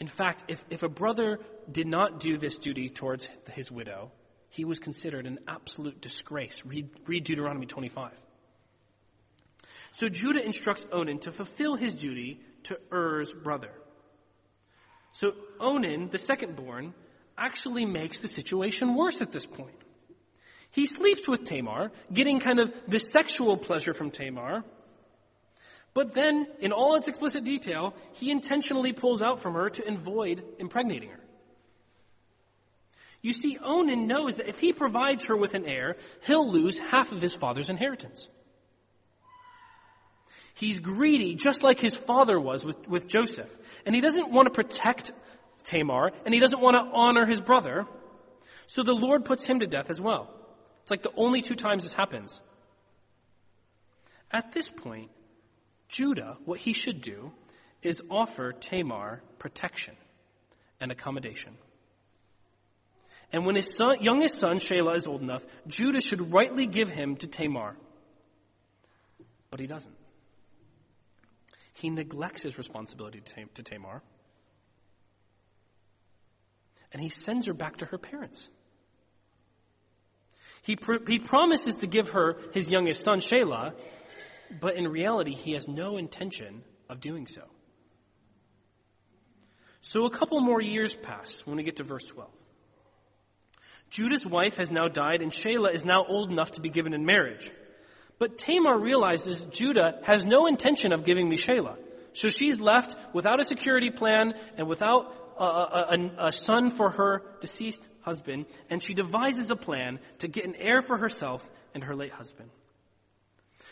[0.00, 1.38] In fact, if, if a brother
[1.70, 4.10] did not do this duty towards his widow,
[4.48, 6.64] he was considered an absolute disgrace.
[6.64, 8.12] Read, read Deuteronomy 25.
[9.92, 13.70] So Judah instructs Onan to fulfill his duty to Er's brother.
[15.12, 16.92] So Onan, the second born,
[17.36, 19.76] actually makes the situation worse at this point.
[20.70, 24.64] He sleeps with Tamar, getting kind of the sexual pleasure from Tamar.
[25.94, 30.42] But then, in all its explicit detail, he intentionally pulls out from her to avoid
[30.58, 31.20] impregnating her.
[33.22, 37.12] You see, Onan knows that if he provides her with an heir, he'll lose half
[37.12, 38.28] of his father's inheritance.
[40.54, 43.50] He's greedy, just like his father was with, with Joseph.
[43.86, 45.12] And he doesn't want to protect
[45.64, 47.86] Tamar, and he doesn't want to honor his brother.
[48.66, 50.30] So the Lord puts him to death as well.
[50.82, 52.40] It's like the only two times this happens.
[54.30, 55.10] At this point,
[55.88, 57.32] Judah, what he should do
[57.82, 59.94] is offer Tamar protection
[60.80, 61.56] and accommodation.
[63.32, 67.16] And when his son, youngest son, Shelah, is old enough, Judah should rightly give him
[67.16, 67.76] to Tamar.
[69.50, 69.94] But he doesn't.
[71.74, 73.20] He neglects his responsibility
[73.54, 74.02] to Tamar.
[76.94, 78.48] And he sends her back to her parents.
[80.62, 83.74] He, pr- he promises to give her his youngest son, Shelah,
[84.60, 87.42] but in reality, he has no intention of doing so.
[89.82, 92.30] So a couple more years pass when we get to verse 12.
[93.90, 97.04] Judah's wife has now died, and Shelah is now old enough to be given in
[97.04, 97.52] marriage.
[98.18, 101.76] But Tamar realizes Judah has no intention of giving me Shelah.
[102.14, 107.22] So she's left without a security plan and without a, a, a, son for her
[107.40, 111.94] deceased husband, and she devises a plan to get an heir for herself and her
[111.94, 112.50] late husband.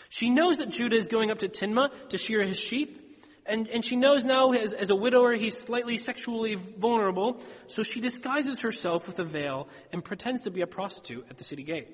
[0.08, 2.98] She knows that Judah is going up to Timnah to shear his sheep,
[3.46, 8.00] and, and she knows now as, as a widower he's slightly sexually vulnerable, so she
[8.00, 11.88] disguises herself with a veil and pretends to be a prostitute at the city gate.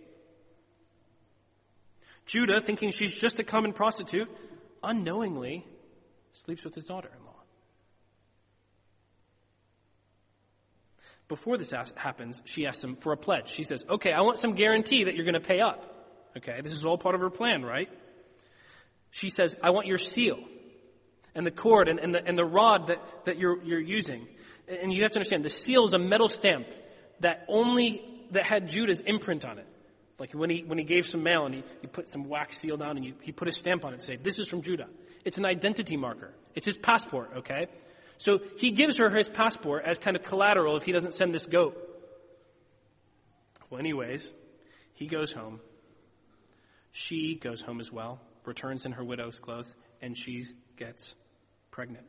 [2.27, 4.29] Judah, thinking she's just a common prostitute,
[4.83, 5.67] unknowingly
[6.33, 7.28] sleeps with his daughter in law.
[11.29, 13.51] Before this happens, she asks him for a pledge.
[13.51, 15.95] She says, Okay, I want some guarantee that you're going to pay up.
[16.37, 17.88] Okay, this is all part of her plan, right?
[19.11, 20.38] She says, I want your seal
[21.35, 24.27] and the cord and, and, the, and the rod that, that you're, you're using.
[24.69, 26.67] And you have to understand, the seal is a metal stamp
[27.21, 29.67] that only, that had Judah's imprint on it.
[30.19, 32.77] Like when he, when he gave some mail and he, he put some wax seal
[32.77, 34.88] down and he, he put a stamp on it and say, this is from Judah.
[35.25, 36.33] It's an identity marker.
[36.55, 37.69] It's his passport, okay?
[38.19, 41.47] So he gives her his passport as kind of collateral if he doesn't send this
[41.47, 41.77] goat.
[43.71, 44.33] Well, anyways,
[44.95, 45.61] he goes home.
[46.91, 50.45] She goes home as well, returns in her widow's clothes, and she
[50.77, 51.15] gets
[51.71, 52.07] pregnant.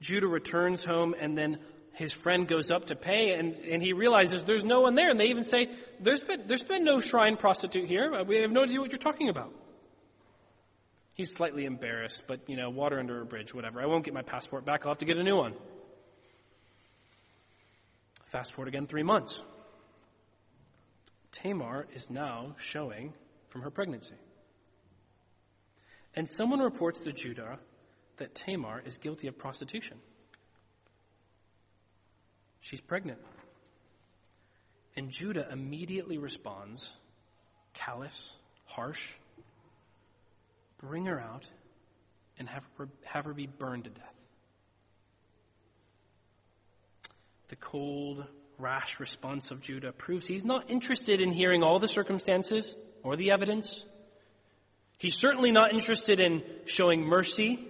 [0.00, 1.58] Judah returns home, and then
[1.94, 5.10] his friend goes up to pay, and, and he realizes there's no one there.
[5.10, 5.68] And they even say,
[6.00, 8.12] there's been, there's been no shrine prostitute here.
[8.12, 9.52] Uh, we have no idea what you're talking about.
[11.16, 13.80] He's slightly embarrassed, but, you know, water under a bridge, whatever.
[13.80, 14.82] I won't get my passport back.
[14.84, 15.54] I'll have to get a new one.
[18.26, 19.40] Fast forward again three months.
[21.32, 23.14] Tamar is now showing
[23.48, 24.14] from her pregnancy.
[26.14, 27.58] And someone reports to Judah
[28.18, 29.96] that Tamar is guilty of prostitution.
[32.60, 33.20] She's pregnant.
[34.96, 36.92] And Judah immediately responds
[37.72, 39.12] callous, harsh,
[40.78, 41.46] bring her out
[42.38, 44.14] and have her, have her be burned to death.
[47.48, 48.24] The cold,
[48.58, 53.30] rash response of Judah proves he's not interested in hearing all the circumstances or the
[53.30, 53.84] evidence.
[54.98, 57.66] He's certainly not interested in showing mercy.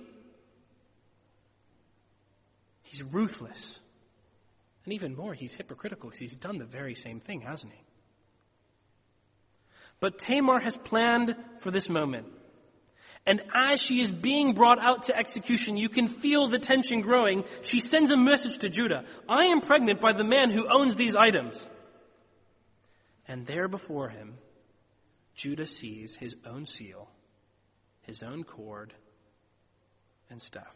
[2.82, 3.80] He's ruthless.
[4.84, 7.80] And even more, he's hypocritical because he's done the very same thing, hasn't he?
[9.98, 12.26] But Tamar has planned for this moment.
[13.26, 17.44] And as she is being brought out to execution, you can feel the tension growing.
[17.62, 19.04] She sends a message to Judah.
[19.28, 21.66] I am pregnant by the man who owns these items.
[23.26, 24.34] And there before him,
[25.34, 27.10] Judah sees his own seal,
[28.02, 28.94] his own cord,
[30.30, 30.74] and staff.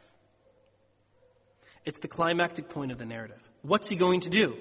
[1.84, 3.48] It's the climactic point of the narrative.
[3.62, 4.57] What's he going to do?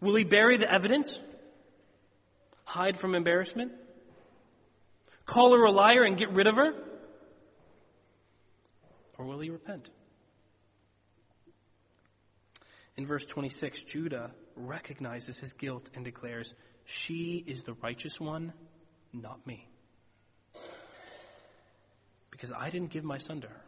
[0.00, 1.18] Will he bury the evidence?
[2.64, 3.72] Hide from embarrassment?
[5.26, 6.74] Call her a liar and get rid of her?
[9.18, 9.90] Or will he repent?
[12.96, 16.54] In verse 26, Judah recognizes his guilt and declares,
[16.84, 18.52] She is the righteous one,
[19.12, 19.68] not me.
[22.30, 23.64] Because I didn't give my son to her.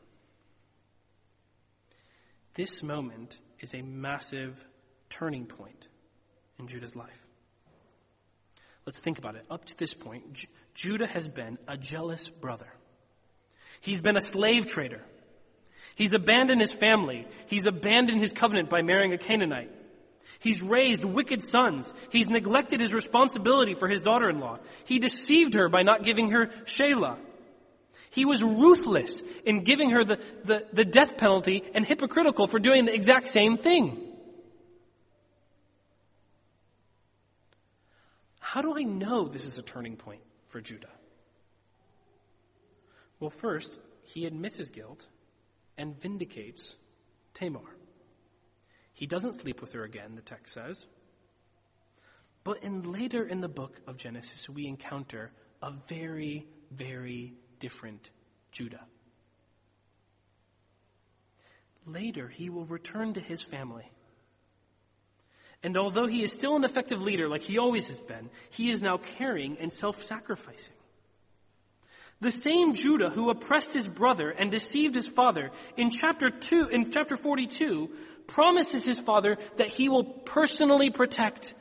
[2.55, 4.65] This moment is a massive
[5.11, 5.89] turning point
[6.59, 7.26] in Judah's life.
[8.87, 9.45] Let's think about it.
[9.51, 12.69] Up to this point, J- Judah has been a jealous brother.
[13.81, 15.03] He's been a slave trader.
[15.97, 17.27] He's abandoned his family.
[17.49, 19.73] He's abandoned his covenant by marrying a Canaanite.
[20.39, 21.93] He's raised wicked sons.
[22.13, 24.59] He's neglected his responsibility for his daughter-in-law.
[24.85, 27.19] He deceived her by not giving her Shelah.
[28.11, 32.85] He was ruthless in giving her the, the, the death penalty and hypocritical for doing
[32.85, 34.16] the exact same thing.
[38.47, 40.93] How do I know this is a turning point for Judah?
[43.19, 45.05] Well, first, he admits his guilt
[45.77, 46.77] and vindicates
[47.35, 47.77] Tamar.
[48.95, 50.87] He doesn't sleep with her again, the text says.
[52.45, 58.11] But in later in the book of Genesis, we encounter a very, very different
[58.53, 58.87] Judah.
[61.85, 63.91] Later, he will return to his family.
[65.67, 68.83] And although he is still an effective leader like he always has been, he is
[68.83, 70.77] now caring and self-sacrificing.
[72.21, 76.93] The same Judah who oppressed his brother and deceived his father in chapter 2, in
[76.93, 77.91] chapter 42,
[78.29, 81.53] promises his father that he will personally protect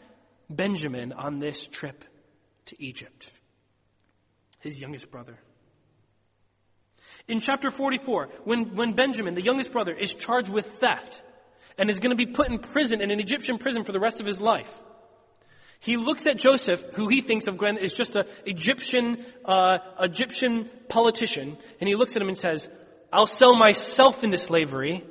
[0.51, 2.05] Benjamin on this trip
[2.67, 3.31] to Egypt.
[4.59, 5.39] His youngest brother.
[7.27, 11.23] In chapter 44, when, when Benjamin, the youngest brother, is charged with theft
[11.77, 14.19] and is going to be put in prison, in an Egyptian prison for the rest
[14.19, 14.71] of his life,
[15.79, 21.57] he looks at Joseph, who he thinks of is just an Egyptian, uh, Egyptian politician,
[21.79, 22.69] and he looks at him and says,
[23.11, 25.03] I'll sell myself into slavery.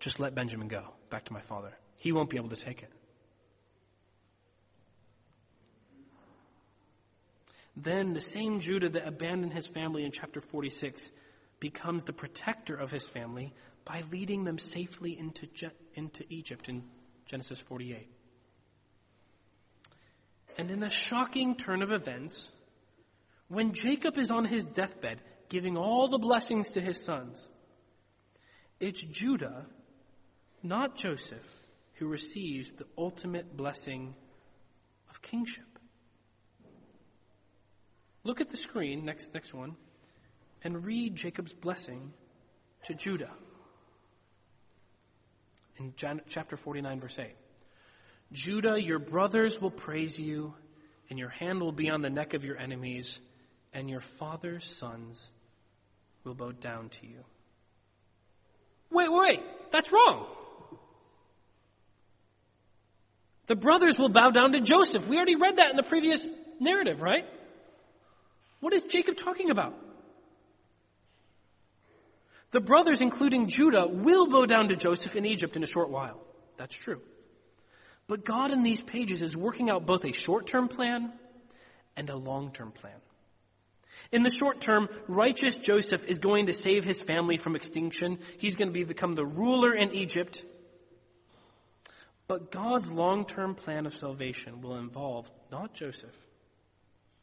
[0.00, 1.72] Just let Benjamin go back to my father.
[1.96, 2.90] He won't be able to take it.
[7.76, 11.10] Then the same Judah that abandoned his family in chapter 46
[11.58, 13.52] becomes the protector of his family
[13.84, 15.46] by leading them safely into,
[15.94, 16.82] into Egypt in
[17.26, 18.08] Genesis 48.
[20.56, 22.48] And in a shocking turn of events,
[23.48, 27.48] when Jacob is on his deathbed, giving all the blessings to his sons,
[28.80, 29.66] it's Judah,
[30.62, 31.46] not Joseph,
[31.94, 34.14] who receives the ultimate blessing
[35.10, 35.64] of kingship.
[38.22, 39.76] Look at the screen, next, next one,
[40.62, 42.12] and read Jacob's blessing
[42.84, 43.30] to Judah
[45.78, 45.92] in
[46.28, 47.28] chapter 49, verse 8.
[48.32, 50.54] Judah, your brothers will praise you,
[51.10, 53.18] and your hand will be on the neck of your enemies,
[53.72, 55.30] and your father's sons
[56.24, 57.24] will bow down to you.
[58.90, 59.40] Wait, wait,
[59.72, 60.26] that's wrong.
[63.46, 65.06] The brothers will bow down to Joseph.
[65.06, 67.26] We already read that in the previous narrative, right?
[68.60, 69.74] What is Jacob talking about?
[72.54, 76.20] The brothers, including Judah, will bow down to Joseph in Egypt in a short while.
[76.56, 77.00] That's true.
[78.06, 81.12] But God in these pages is working out both a short-term plan
[81.96, 82.94] and a long-term plan.
[84.12, 88.20] In the short term, righteous Joseph is going to save his family from extinction.
[88.38, 90.44] He's going to become the ruler in Egypt.
[92.28, 96.16] But God's long-term plan of salvation will involve not Joseph,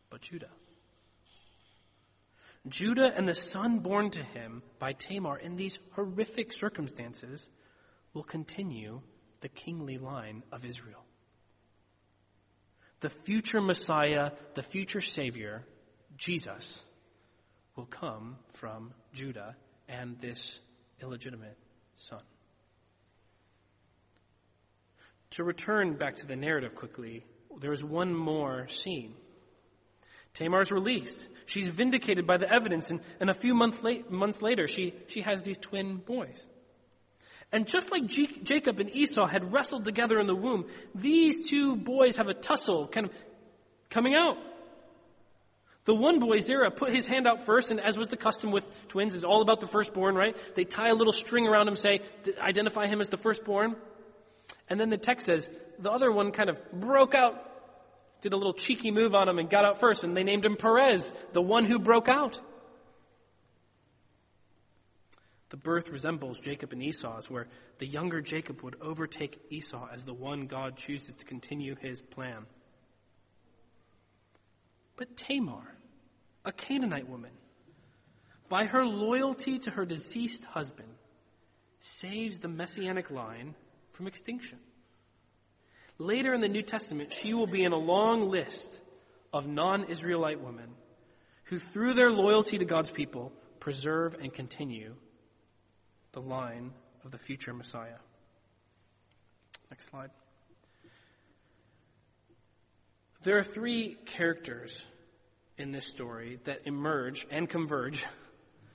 [0.10, 0.52] but Judah.
[2.68, 7.50] Judah and the son born to him by Tamar in these horrific circumstances
[8.14, 9.02] will continue
[9.42, 11.04] the kingly line of Israel.
[13.00, 15.66] The future Messiah, the future Savior,
[16.18, 16.84] Jesus,
[17.76, 19.56] will come from Judah
[19.88, 20.60] and this
[21.02, 21.58] illegitimate
[21.96, 22.22] son.
[25.32, 27.26] To return back to the narrative quickly,
[27.60, 29.16] there's one more scene.
[30.34, 31.28] Tamar's released.
[31.46, 35.22] She's vindicated by the evidence, and, and a few month late, months later, she, she
[35.22, 36.46] has these twin boys.
[37.52, 41.76] And just like G- Jacob and Esau had wrestled together in the womb, these two
[41.76, 43.14] boys have a tussle kind of
[43.90, 44.38] coming out.
[45.84, 48.66] The one boy, Zerah, put his hand out first, and as was the custom with
[48.88, 50.38] twins, is all about the firstborn, right?
[50.56, 52.02] They tie a little string around him, say,
[52.40, 53.76] identify him as the firstborn.
[54.70, 57.34] And then the text says, the other one kind of broke out,
[58.22, 60.56] did a little cheeky move on him and got out first, and they named him
[60.56, 62.40] Perez, the one who broke out.
[65.50, 67.48] The birth resembles Jacob and Esau's, where
[67.78, 72.46] the younger Jacob would overtake Esau as the one God chooses to continue his plan.
[74.96, 75.76] But Tamar,
[76.46, 77.32] a Canaanite woman,
[78.48, 80.94] by her loyalty to her deceased husband,
[81.82, 83.56] saves the messianic line
[83.92, 84.60] from extinction.
[86.02, 88.76] Later in the New Testament, she will be in a long list
[89.32, 90.72] of non Israelite women
[91.44, 94.96] who, through their loyalty to God's people, preserve and continue
[96.14, 96.72] the line
[97.06, 98.00] of the future Messiah.
[99.70, 100.10] Next slide.
[103.22, 104.84] There are three characters
[105.60, 108.04] in this story that emerge and converge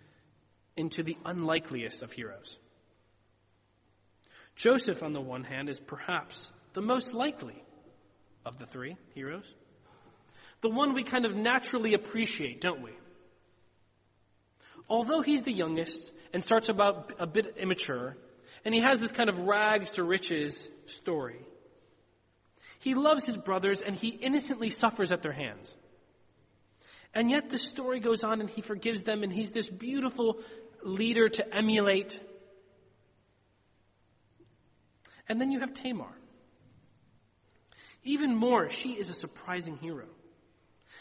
[0.77, 2.57] into the unlikeliest of heroes.
[4.55, 7.65] Joseph, on the one hand, is perhaps the most likely
[8.45, 9.55] of the three heroes.
[10.61, 12.91] The one we kind of naturally appreciate, don't we?
[14.87, 18.19] Although he's the youngest and starts about a bit immature,
[18.63, 21.41] and he has this kind of rags to riches story,
[22.81, 25.75] he loves his brothers and he innocently suffers at their hands.
[27.15, 30.41] And yet the story goes on and he forgives them and he's this beautiful
[30.83, 32.21] leader to emulate.
[35.27, 36.13] And then you have Tamar.
[38.07, 40.07] Even more, she is a surprising hero.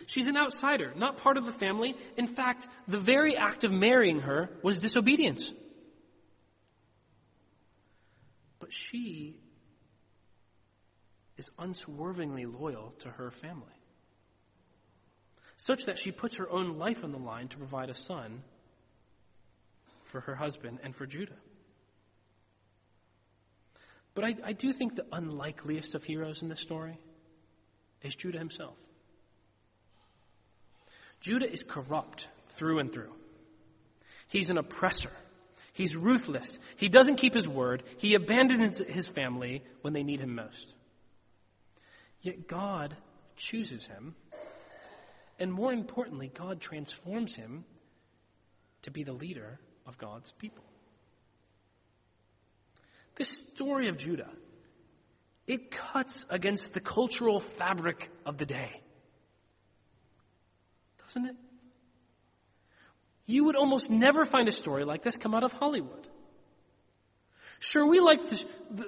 [0.07, 1.95] She's an outsider, not part of the family.
[2.17, 5.53] In fact, the very act of marrying her was disobedience.
[8.59, 9.39] But she
[11.37, 13.79] is unswervingly loyal to her family,
[15.57, 18.41] such that she puts her own life on the line to provide a son
[20.01, 21.37] for her husband and for Judah.
[24.15, 26.97] But I, I do think the unlikeliest of heroes in this story
[28.01, 28.75] is Judah himself.
[31.19, 33.13] Judah is corrupt through and through.
[34.27, 35.11] He's an oppressor.
[35.73, 36.57] He's ruthless.
[36.77, 37.83] He doesn't keep his word.
[37.97, 40.73] He abandons his family when they need him most.
[42.21, 42.95] Yet God
[43.35, 44.15] chooses him.
[45.37, 47.65] And more importantly, God transforms him
[48.83, 50.63] to be the leader of God's people.
[53.15, 54.29] This story of Judah,
[55.47, 58.81] it cuts against the cultural fabric of the day.
[61.01, 61.35] Doesn't it?
[63.27, 66.07] You would almost never find a story like this come out of Hollywood.
[67.59, 68.19] Sure, we like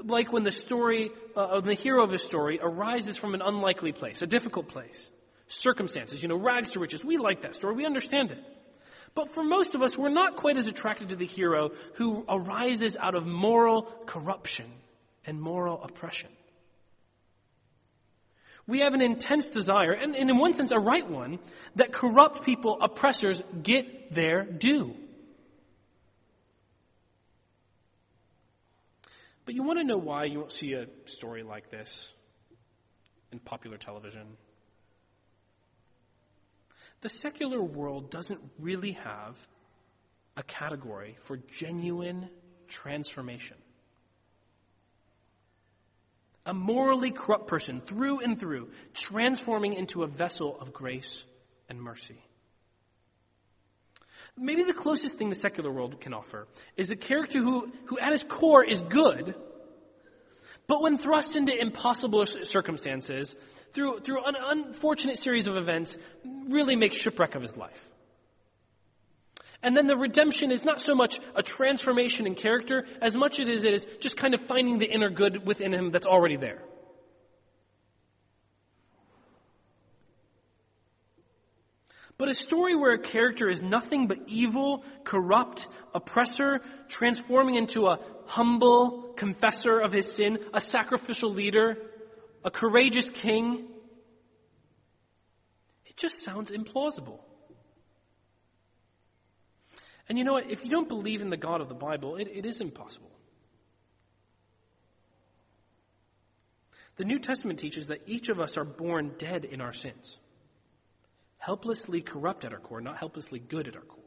[0.04, 4.22] like when the story uh, the hero of a story arises from an unlikely place,
[4.22, 5.10] a difficult place,
[5.48, 7.04] circumstances, you know, rags to riches.
[7.04, 7.76] We like that story.
[7.76, 8.40] We understand it.
[9.18, 12.96] But for most of us, we're not quite as attracted to the hero who arises
[12.96, 14.72] out of moral corruption
[15.26, 16.30] and moral oppression.
[18.68, 21.40] We have an intense desire, and, in one sense a right one,
[21.78, 24.94] that corrupt people, oppressors, get their due.
[29.46, 32.14] But you want to know why you won't see a story like this
[33.32, 34.28] in popular television?
[37.02, 39.38] The secular world doesn't really have
[40.36, 42.30] a category for genuine
[42.68, 43.58] transformation.
[46.46, 51.24] A morally corrupt person through and through, transforming into a vessel of grace
[51.70, 52.22] and mercy.
[54.38, 58.12] Maybe the closest thing the secular world can offer is a character who, who at
[58.12, 59.36] his core is good,
[60.68, 63.36] but when thrust into impossible circumstances,
[63.74, 65.98] through, through an unfortunate series of events,
[66.50, 67.90] really makes shipwreck of his life.
[69.64, 73.64] And then the redemption is not so much a transformation in character as much as
[73.64, 76.62] it is just kind of finding the inner good within him that's already there.
[82.18, 88.00] But a story where a character is nothing but evil, corrupt, oppressor, transforming into a
[88.28, 91.78] humble confessor of his sin, a sacrificial leader,
[92.44, 93.68] a courageous king,
[95.86, 97.20] it just sounds implausible.
[100.10, 100.50] And you know what?
[100.50, 103.12] If you don't believe in the God of the Bible, it, it is impossible.
[106.96, 110.18] The New Testament teaches that each of us are born dead in our sins
[111.38, 114.04] helplessly corrupt at our core, not helplessly good at our core.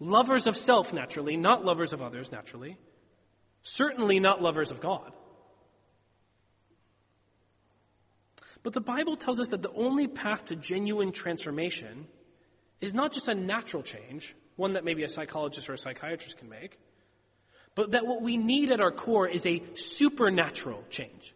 [0.00, 2.76] Lovers of self, naturally, not lovers of others, naturally.
[3.62, 5.12] Certainly not lovers of God.
[8.62, 12.06] But the Bible tells us that the only path to genuine transformation
[12.80, 16.48] is not just a natural change, one that maybe a psychologist or a psychiatrist can
[16.48, 16.78] make,
[17.74, 21.34] but that what we need at our core is a supernatural change.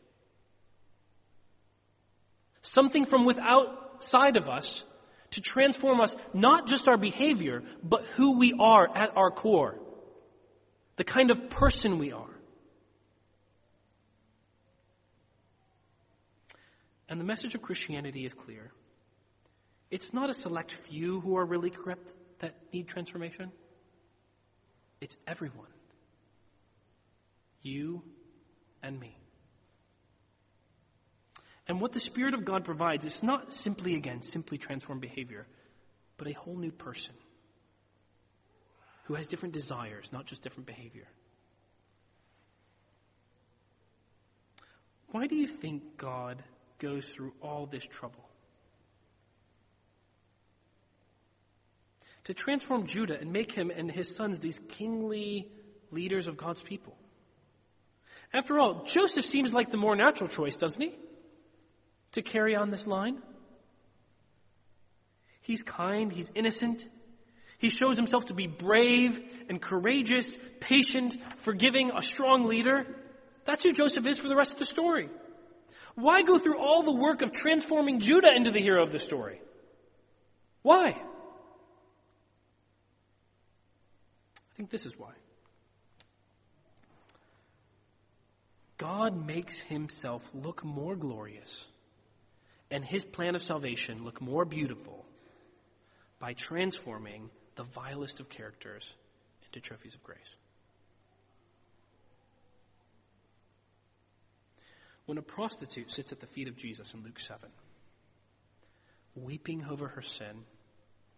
[2.63, 4.85] Something from without side of us
[5.33, 9.79] to transform us, not just our behavior, but who we are at our core.
[10.97, 12.29] The kind of person we are.
[17.09, 18.73] And the message of Christianity is clear.
[19.91, 23.53] It's not a select few who are really corrupt that need transformation.
[25.01, 25.67] It's everyone.
[27.61, 28.03] You
[28.83, 29.22] and me.
[31.69, 35.47] And what the Spirit of God provides is not simply, again, simply transformed behavior,
[36.17, 37.15] but a whole new person
[39.05, 41.07] who has different desires, not just different behavior.
[45.13, 46.43] Why do you think God
[46.79, 48.25] goes through all this trouble?
[52.25, 55.51] to transform Judah and make him and his sons these kingly
[55.91, 56.97] leaders of God's people.
[58.33, 60.95] After all, Joseph seems like the more natural choice, doesn't he?
[62.13, 63.23] To carry on this line.
[65.41, 66.87] He's kind, he's innocent.
[67.59, 72.87] He shows himself to be brave and courageous, patient, forgiving, a strong leader.
[73.45, 75.09] That's who Joseph is for the rest of the story.
[75.95, 79.41] Why go through all the work of transforming Judah into the hero of the story?
[80.63, 80.95] Why?
[84.53, 85.13] I think this is why.
[88.79, 91.67] God makes himself look more glorious
[92.73, 95.05] and his plan of salvation look more beautiful
[96.19, 98.95] by transforming the vilest of characters
[99.45, 100.19] into trophies of grace.
[105.05, 107.51] When a prostitute sits at the feet of Jesus in Luke 7,
[109.17, 110.45] weeping over her sin,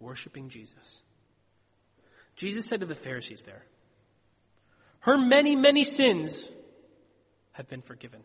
[0.01, 1.03] worshiping Jesus,
[2.35, 3.63] Jesus said to the Pharisees there,
[4.99, 6.49] Her many, many sins
[7.53, 8.25] have been forgiven.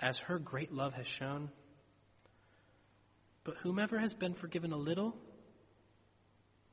[0.00, 1.50] As her great love has shown,
[3.44, 5.14] but whomever has been forgiven a little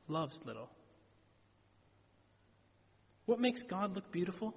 [0.08, 0.70] loves little.
[3.26, 4.54] What makes God look beautiful?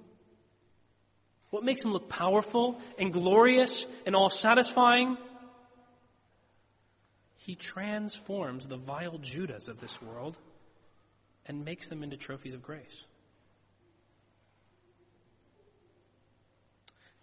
[1.51, 5.17] What makes him look powerful and glorious and all satisfying?
[7.37, 10.35] He transforms the vile Judas of this world
[11.45, 13.05] and makes them into trophies of grace.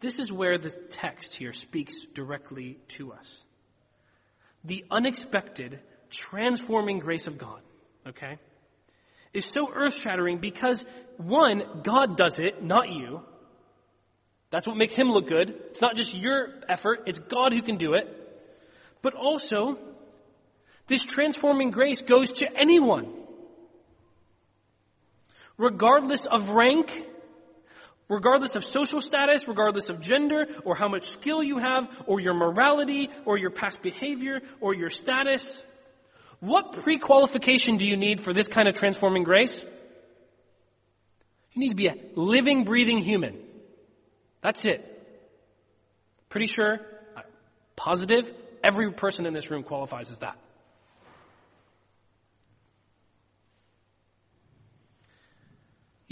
[0.02, 3.44] This is where the text here speaks directly to us.
[4.64, 5.78] The unexpected,
[6.10, 7.60] transforming grace of God,
[8.08, 8.38] okay,
[9.32, 10.84] is so earth shattering because,
[11.18, 13.22] one, God does it, not you.
[14.50, 15.54] That's what makes him look good.
[15.70, 18.08] It's not just your effort, it's God who can do it.
[19.02, 19.78] But also,
[20.88, 23.12] this transforming grace goes to anyone.
[25.56, 27.06] Regardless of rank,
[28.12, 32.34] regardless of social status, regardless of gender, or how much skill you have, or your
[32.34, 35.62] morality, or your past behavior, or your status.
[36.40, 39.60] What pre-qualification do you need for this kind of transforming grace?
[41.52, 43.38] You need to be a living, breathing human.
[44.40, 44.88] That's it.
[46.28, 46.80] Pretty sure,
[47.16, 47.20] uh,
[47.76, 48.32] positive,
[48.64, 50.38] every person in this room qualifies as that.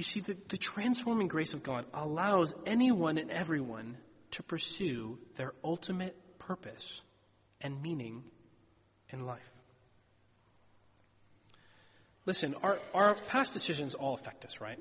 [0.01, 3.98] You see, the, the transforming grace of God allows anyone and everyone
[4.30, 7.03] to pursue their ultimate purpose
[7.61, 8.22] and meaning
[9.11, 9.53] in life.
[12.24, 14.78] Listen, our, our past decisions all affect us, right?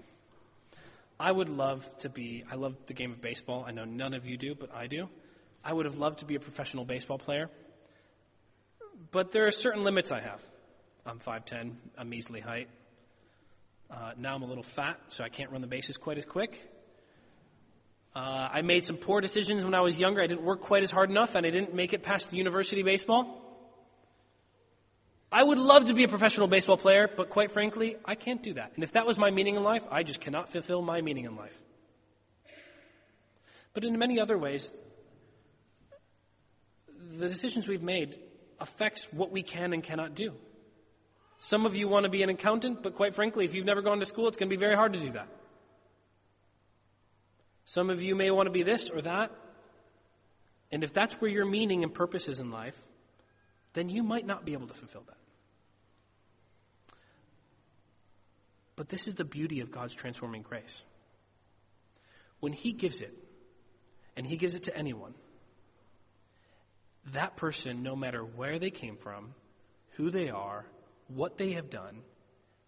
[1.20, 3.66] I would love to be, I love the game of baseball.
[3.68, 5.10] I know none of you do, but I do.
[5.66, 7.50] I would have loved to be a professional baseball player.
[9.12, 10.42] But there are certain limits I have.
[11.06, 12.70] I'm 5'10, a measly height.
[13.90, 16.64] Uh, now I'm a little fat, so I can't run the bases quite as quick.
[18.16, 20.22] Uh, I made some poor decisions when I was younger.
[20.22, 22.84] I didn't work quite as hard enough, and I didn't make it past the university
[22.84, 23.46] baseball.
[25.32, 28.56] I would love to be a professional baseball player, but quite frankly, I can't do
[28.56, 28.72] that.
[28.76, 31.36] And if that was my meaning in life, I just cannot fulfill my meaning in
[31.36, 31.58] life.
[33.74, 34.72] But in many other ways,
[37.18, 38.18] the decisions we've made
[38.60, 40.34] affects what we can and cannot do.
[41.40, 44.00] Some of you want to be an accountant, but quite frankly, if you've never gone
[44.00, 45.28] to school, it's going to be very hard to do that.
[47.66, 49.32] Some of you may want to be this or that.
[50.72, 52.78] And if that's where your meaning and purpose is in life,
[53.74, 55.18] then you might not be able to fulfill that.
[58.76, 60.84] But this is the beauty of God's transforming grace.
[62.40, 63.14] When He gives it,
[64.16, 65.14] and He gives it to anyone,
[67.14, 69.34] that person, no matter where they came from,
[69.92, 70.66] who they are,
[71.10, 72.02] what they have done,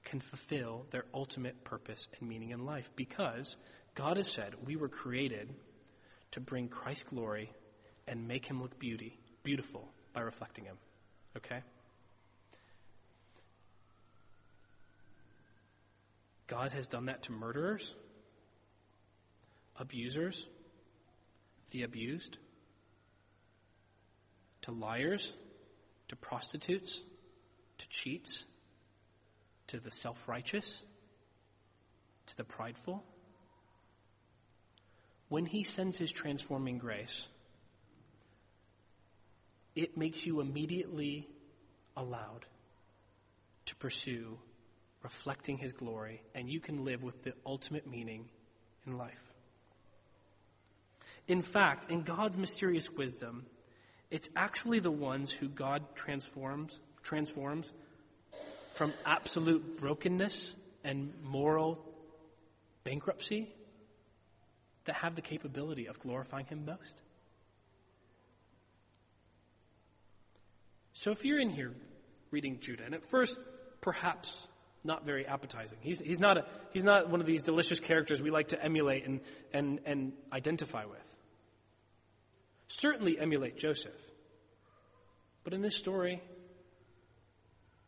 [0.04, 3.56] can fulfill their ultimate purpose and meaning in life because
[3.96, 5.54] God has said we were created
[6.32, 7.52] to bring Christ glory
[8.08, 10.78] and make him look beauty, beautiful by reflecting him.
[11.38, 11.62] Okay?
[16.48, 17.96] God has done that to murderers,
[19.78, 20.48] abusers,
[21.70, 22.38] the abused,
[24.64, 25.34] to liars,
[26.10, 27.02] to prostitutes,
[27.82, 28.46] to cheats,
[29.68, 30.84] to the self righteous,
[32.28, 33.04] to the prideful.
[35.30, 37.28] When He sends His transforming grace,
[39.76, 41.28] it makes you immediately
[41.96, 42.46] allowed
[43.66, 44.38] to pursue
[45.04, 48.30] reflecting His glory, and you can live with the ultimate meaning
[48.86, 49.34] in life.
[51.28, 53.46] In fact, in God's mysterious wisdom,
[54.10, 57.72] it's actually the ones who God transforms, transforms
[58.72, 61.80] from absolute brokenness and moral
[62.84, 63.54] bankruptcy
[64.86, 67.02] that have the capability of glorifying Him most.
[70.94, 71.74] So if you're in here
[72.32, 73.38] reading Judah, and at first,
[73.82, 74.48] perhaps
[74.84, 75.78] not very appetizing.
[75.82, 79.06] He's, he's, not a, he's not one of these delicious characters we like to emulate
[79.06, 79.20] and,
[79.54, 81.00] and, and identify with.
[82.68, 83.94] Certainly emulate Joseph.
[85.44, 86.22] But in this story,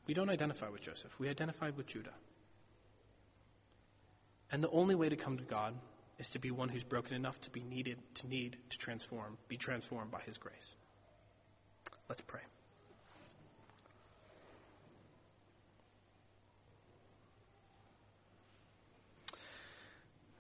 [0.08, 1.18] we don't identify with Joseph.
[1.20, 2.14] We identify with Judah.
[4.52, 5.74] And the only way to come to God
[6.20, 9.58] is to be one who's broken enough to be needed, to need to transform, be
[9.58, 10.76] transformed by his grace.
[12.08, 12.42] Let's pray.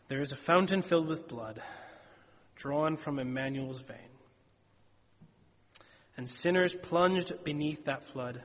[0.10, 1.62] There is a fountain filled with blood,
[2.56, 3.98] drawn from Emmanuel's vein.
[6.16, 8.44] And sinners plunged beneath that flood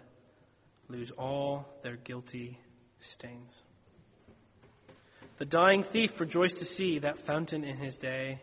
[0.88, 2.58] lose all their guilty
[3.00, 3.62] stains.
[5.38, 8.40] The dying thief rejoiced to see that fountain in his day,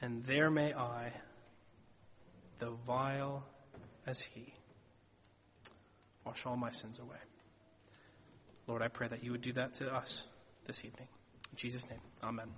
[0.00, 1.12] and there may I,
[2.60, 3.44] though vile
[4.06, 4.54] as he,
[6.24, 7.16] wash all my sins away.
[8.68, 10.24] Lord, I pray that you would do that to us
[10.66, 11.08] this evening.
[11.50, 12.48] In Jesus' name, amen.